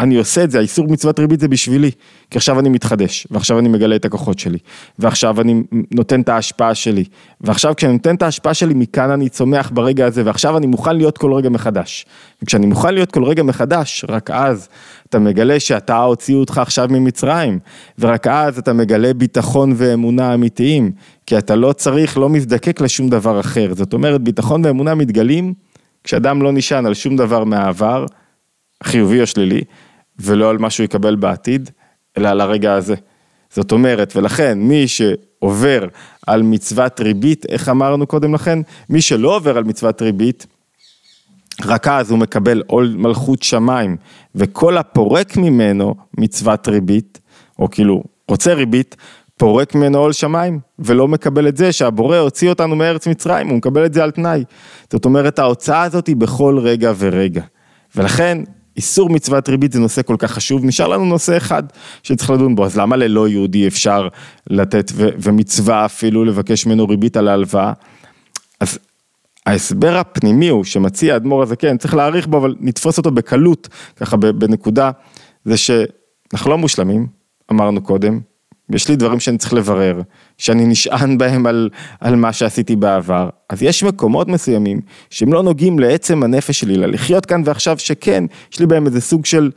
אני 0.00 0.16
עושה 0.16 0.44
את 0.44 0.50
זה, 0.50 0.58
האיסור 0.58 0.88
מצוות 0.88 1.20
ריבית 1.20 1.40
זה 1.40 1.48
בשבילי, 1.48 1.90
כי 2.30 2.38
עכשיו 2.38 2.60
אני 2.60 2.68
מתחדש, 2.68 3.26
ועכשיו 3.30 3.58
אני 3.58 3.68
מגלה 3.68 3.96
את 3.96 4.04
הכוחות 4.04 4.38
שלי, 4.38 4.58
ועכשיו 4.98 5.40
אני 5.40 5.62
נותן 5.94 6.20
את 6.20 6.28
ההשפעה 6.28 6.74
שלי, 6.74 7.04
ועכשיו 7.40 7.76
כשאני 7.76 7.92
נותן 7.92 8.14
את 8.14 8.22
ההשפעה 8.22 8.54
שלי, 8.54 8.74
מכאן 8.74 9.10
אני 9.10 9.28
צומח 9.28 9.70
ברגע 9.74 10.06
הזה, 10.06 10.22
ועכשיו 10.24 10.56
אני 10.56 10.66
מוכן 10.66 10.96
להיות 10.96 11.18
כל 11.18 11.32
רגע 11.32 11.48
מחדש. 11.48 12.06
וכשאני 12.42 12.66
מוכן 12.66 12.94
להיות 12.94 13.12
כל 13.12 13.24
רגע 13.24 13.42
מחדש, 13.42 14.04
רק 14.08 14.30
אז 14.30 14.68
אתה 15.08 15.18
מגלה 15.18 15.60
שאתה 15.60 15.96
הוציאו 15.96 16.40
אותך 16.40 16.58
עכשיו 16.58 16.88
ממצרים, 16.90 17.58
ורק 17.98 18.26
אז 18.26 18.58
אתה 18.58 18.72
מגלה 18.72 19.14
ביטחון 19.14 19.72
ואמונה 19.76 20.34
אמיתיים, 20.34 20.92
כי 21.26 21.38
אתה 21.38 21.56
לא 21.56 21.72
צריך, 21.72 22.18
לא 22.18 22.28
מזדקק 22.28 22.80
לשום 22.80 23.08
דבר 23.08 23.40
אחר. 23.40 23.74
זאת 23.74 23.92
אומרת, 23.92 24.20
ביטחון 24.20 24.64
ואמונה 24.64 24.94
מתגלים 24.94 25.54
כשאדם 26.04 26.42
לא 26.42 26.52
נשען 26.52 26.86
על 26.86 26.94
שום 26.94 27.16
דבר 27.16 27.44
מהעבר, 27.44 28.06
חיובי 28.82 29.20
או 29.20 29.26
שלילי, 29.26 29.60
ולא 30.20 30.50
על 30.50 30.58
מה 30.58 30.70
שהוא 30.70 30.84
יקבל 30.84 31.16
בעתיד, 31.16 31.70
אלא 32.18 32.28
על 32.28 32.40
הרגע 32.40 32.74
הזה. 32.74 32.94
זאת 33.50 33.72
אומרת, 33.72 34.16
ולכן 34.16 34.58
מי 34.58 34.88
שעובר 34.88 35.86
על 36.26 36.42
מצוות 36.42 37.00
ריבית, 37.00 37.46
איך 37.48 37.68
אמרנו 37.68 38.06
קודם 38.06 38.34
לכן? 38.34 38.58
מי 38.88 39.02
שלא 39.02 39.36
עובר 39.36 39.56
על 39.56 39.64
מצוות 39.64 40.02
ריבית, 40.02 40.46
רק 41.64 41.88
אז 41.88 42.10
הוא 42.10 42.18
מקבל 42.18 42.62
עול 42.66 42.94
מלכות 42.98 43.42
שמיים, 43.42 43.96
וכל 44.34 44.78
הפורק 44.78 45.36
ממנו 45.36 45.94
מצוות 46.18 46.68
ריבית, 46.68 47.20
או 47.58 47.70
כאילו 47.70 48.02
רוצה 48.28 48.54
ריבית, 48.54 48.96
פורק 49.36 49.74
ממנו 49.74 49.98
עול 49.98 50.12
שמיים, 50.12 50.60
ולא 50.78 51.08
מקבל 51.08 51.48
את 51.48 51.56
זה 51.56 51.72
שהבורא 51.72 52.16
הוציא 52.16 52.48
אותנו 52.48 52.76
מארץ 52.76 53.06
מצרים, 53.06 53.48
הוא 53.48 53.56
מקבל 53.56 53.86
את 53.86 53.94
זה 53.94 54.02
על 54.02 54.10
תנאי. 54.10 54.44
זאת 54.92 55.04
אומרת, 55.04 55.38
ההוצאה 55.38 55.82
הזאת 55.82 56.06
היא 56.06 56.16
בכל 56.16 56.58
רגע 56.58 56.92
ורגע. 56.98 57.42
ולכן, 57.96 58.38
איסור 58.80 59.10
מצוות 59.10 59.48
ריבית 59.48 59.72
זה 59.72 59.80
נושא 59.80 60.02
כל 60.02 60.16
כך 60.18 60.30
חשוב, 60.30 60.64
נשאר 60.64 60.88
לנו 60.88 61.04
נושא 61.04 61.36
אחד 61.36 61.62
שצריך 62.02 62.30
לדון 62.30 62.54
בו, 62.54 62.64
אז 62.64 62.78
למה 62.78 62.96
ללא 62.96 63.28
יהודי 63.28 63.66
אפשר 63.66 64.08
לתת 64.50 64.90
ו- 64.94 65.08
ומצווה 65.22 65.84
אפילו 65.84 66.24
לבקש 66.24 66.66
ממנו 66.66 66.88
ריבית 66.88 67.16
על 67.16 67.28
ההלוואה? 67.28 67.72
אז 68.60 68.78
ההסבר 69.46 69.96
הפנימי 69.96 70.48
הוא 70.48 70.64
שמציע 70.64 71.14
האדמו"ר 71.14 71.42
הזה, 71.42 71.56
כן, 71.56 71.76
צריך 71.76 71.94
להעריך 71.94 72.26
בו, 72.26 72.38
אבל 72.38 72.54
נתפוס 72.60 72.98
אותו 72.98 73.10
בקלות, 73.10 73.68
ככה 73.96 74.16
בנקודה, 74.16 74.90
זה 75.44 75.56
שאנחנו 75.56 76.50
לא 76.50 76.58
מושלמים, 76.58 77.06
אמרנו 77.50 77.82
קודם, 77.82 78.20
יש 78.74 78.88
לי 78.88 78.96
דברים 78.96 79.20
שאני 79.20 79.38
צריך 79.38 79.52
לברר, 79.52 80.00
שאני 80.38 80.66
נשען 80.66 81.18
בהם 81.18 81.46
על, 81.46 81.68
על 82.00 82.16
מה 82.16 82.32
שעשיתי 82.32 82.76
בעבר, 82.76 83.28
אז 83.48 83.62
יש 83.62 83.84
מקומות 83.84 84.28
מסוימים 84.28 84.80
שהם 85.10 85.32
לא 85.32 85.42
נוגעים 85.42 85.78
לעצם 85.78 86.22
הנפש 86.22 86.60
שלי, 86.60 86.76
ללחיות 86.76 87.26
כאן 87.26 87.42
ועכשיו 87.44 87.78
שכן, 87.78 88.24
יש 88.52 88.60
לי 88.60 88.66
בהם 88.66 88.86
איזה 88.86 89.00
סוג 89.00 89.26
של 89.26 89.50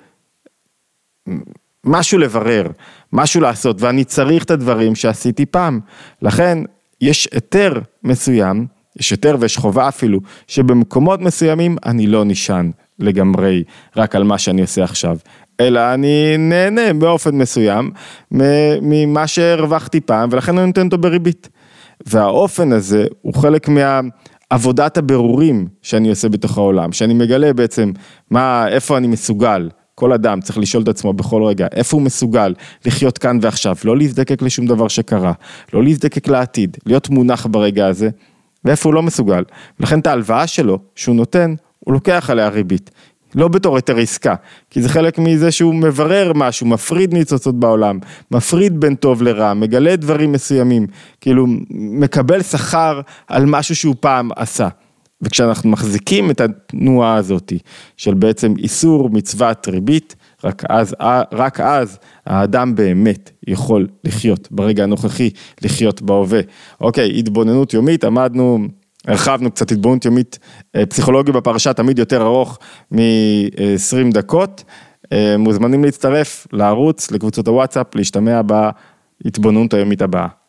משהו 1.85 2.17
לברר, 2.17 2.67
משהו 3.13 3.41
לעשות, 3.41 3.81
ואני 3.81 4.03
צריך 4.03 4.43
את 4.43 4.51
הדברים 4.51 4.95
שעשיתי 4.95 5.45
פעם. 5.45 5.79
לכן 6.21 6.57
יש 7.01 7.27
היתר 7.31 7.81
מסוים, 8.03 8.65
יש 8.99 9.11
היתר 9.11 9.35
ויש 9.39 9.57
חובה 9.57 9.87
אפילו, 9.87 10.19
שבמקומות 10.47 11.21
מסוימים 11.21 11.77
אני 11.85 12.07
לא 12.07 12.25
נשען 12.25 12.71
לגמרי 12.99 13.63
רק 13.97 14.15
על 14.15 14.23
מה 14.23 14.37
שאני 14.37 14.61
עושה 14.61 14.83
עכשיו, 14.83 15.17
אלא 15.59 15.93
אני 15.93 16.37
נהנה 16.37 16.93
באופן 16.93 17.35
מסוים 17.35 17.91
ממה 18.81 19.27
שהרווחתי 19.27 20.01
פעם 20.01 20.29
ולכן 20.31 20.57
אני 20.57 20.67
נותן 20.67 20.85
אותו 20.85 20.97
בריבית. 20.97 21.49
והאופן 22.05 22.71
הזה 22.71 23.05
הוא 23.21 23.33
חלק 23.33 23.69
מהעבודת 23.69 24.97
הבירורים 24.97 25.67
שאני 25.81 26.09
עושה 26.09 26.29
בתוך 26.29 26.57
העולם, 26.57 26.91
שאני 26.91 27.13
מגלה 27.13 27.53
בעצם 27.53 27.91
מה, 28.29 28.67
איפה 28.67 28.97
אני 28.97 29.07
מסוגל. 29.07 29.69
כל 29.95 30.13
אדם 30.13 30.41
צריך 30.41 30.57
לשאול 30.57 30.83
את 30.83 30.87
עצמו 30.87 31.13
בכל 31.13 31.43
רגע, 31.43 31.67
איפה 31.71 31.97
הוא 31.97 32.03
מסוגל 32.03 32.53
לחיות 32.85 33.17
כאן 33.17 33.39
ועכשיו, 33.41 33.75
לא 33.85 33.97
להזדקק 33.97 34.41
לשום 34.41 34.65
דבר 34.65 34.87
שקרה, 34.87 35.33
לא 35.73 35.83
להזדקק 35.83 36.27
לעתיד, 36.27 36.77
להיות 36.85 37.09
מונח 37.09 37.47
ברגע 37.51 37.87
הזה, 37.87 38.09
ואיפה 38.65 38.89
הוא 38.89 38.93
לא 38.93 39.03
מסוגל. 39.03 39.43
ולכן 39.79 39.99
את 39.99 40.07
ההלוואה 40.07 40.47
שלו, 40.47 40.79
שהוא 40.95 41.15
נותן, 41.15 41.55
הוא 41.79 41.93
לוקח 41.93 42.29
עליה 42.29 42.47
ריבית. 42.47 42.91
לא 43.35 43.47
בתור 43.47 43.75
היתר 43.75 43.97
עסקה, 43.97 44.35
כי 44.69 44.81
זה 44.81 44.89
חלק 44.89 45.19
מזה 45.19 45.51
שהוא 45.51 45.75
מברר 45.75 46.31
משהו, 46.35 46.67
מפריד 46.67 47.13
ניצוצות 47.13 47.59
בעולם, 47.59 47.99
מפריד 48.31 48.79
בין 48.79 48.95
טוב 48.95 49.21
לרע, 49.21 49.53
מגלה 49.53 49.95
דברים 49.95 50.31
מסוימים, 50.31 50.87
כאילו 51.21 51.47
מקבל 51.69 52.41
שכר 52.41 53.01
על 53.27 53.45
משהו 53.45 53.75
שהוא 53.75 53.95
פעם 53.99 54.29
עשה. 54.35 54.67
וכשאנחנו 55.23 55.69
מחזיקים 55.69 56.31
את 56.31 56.41
התנועה 56.41 57.15
הזאת 57.15 57.53
של 57.97 58.13
בעצם 58.13 58.53
איסור 58.57 59.09
מצוות 59.09 59.67
ריבית, 59.67 60.15
רק 60.43 60.63
אז, 60.69 60.95
רק 61.31 61.59
אז 61.59 61.97
האדם 62.25 62.75
באמת 62.75 63.31
יכול 63.47 63.87
לחיות 64.03 64.47
ברגע 64.51 64.83
הנוכחי, 64.83 65.29
לחיות 65.61 66.01
בהווה. 66.01 66.39
אוקיי, 66.81 67.19
התבוננות 67.19 67.73
יומית, 67.73 68.03
עמדנו 68.03 68.67
הרחבנו 69.07 69.51
קצת 69.51 69.71
התבוננות 69.71 70.05
יומית, 70.05 70.39
אה, 70.75 70.85
פסיכולוגי 70.85 71.31
בפרשה 71.31 71.73
תמיד 71.73 71.99
יותר 71.99 72.21
ארוך 72.21 72.59
מ-20 72.91 74.11
דקות, 74.13 74.63
אה, 75.13 75.35
מוזמנים 75.37 75.83
להצטרף 75.83 76.47
לערוץ, 76.53 77.11
לקבוצות 77.11 77.47
הוואטסאפ, 77.47 77.95
להשתמע 77.95 78.41
בהתבוננות 78.41 79.73
היומית 79.73 80.01
הבאה. 80.01 80.42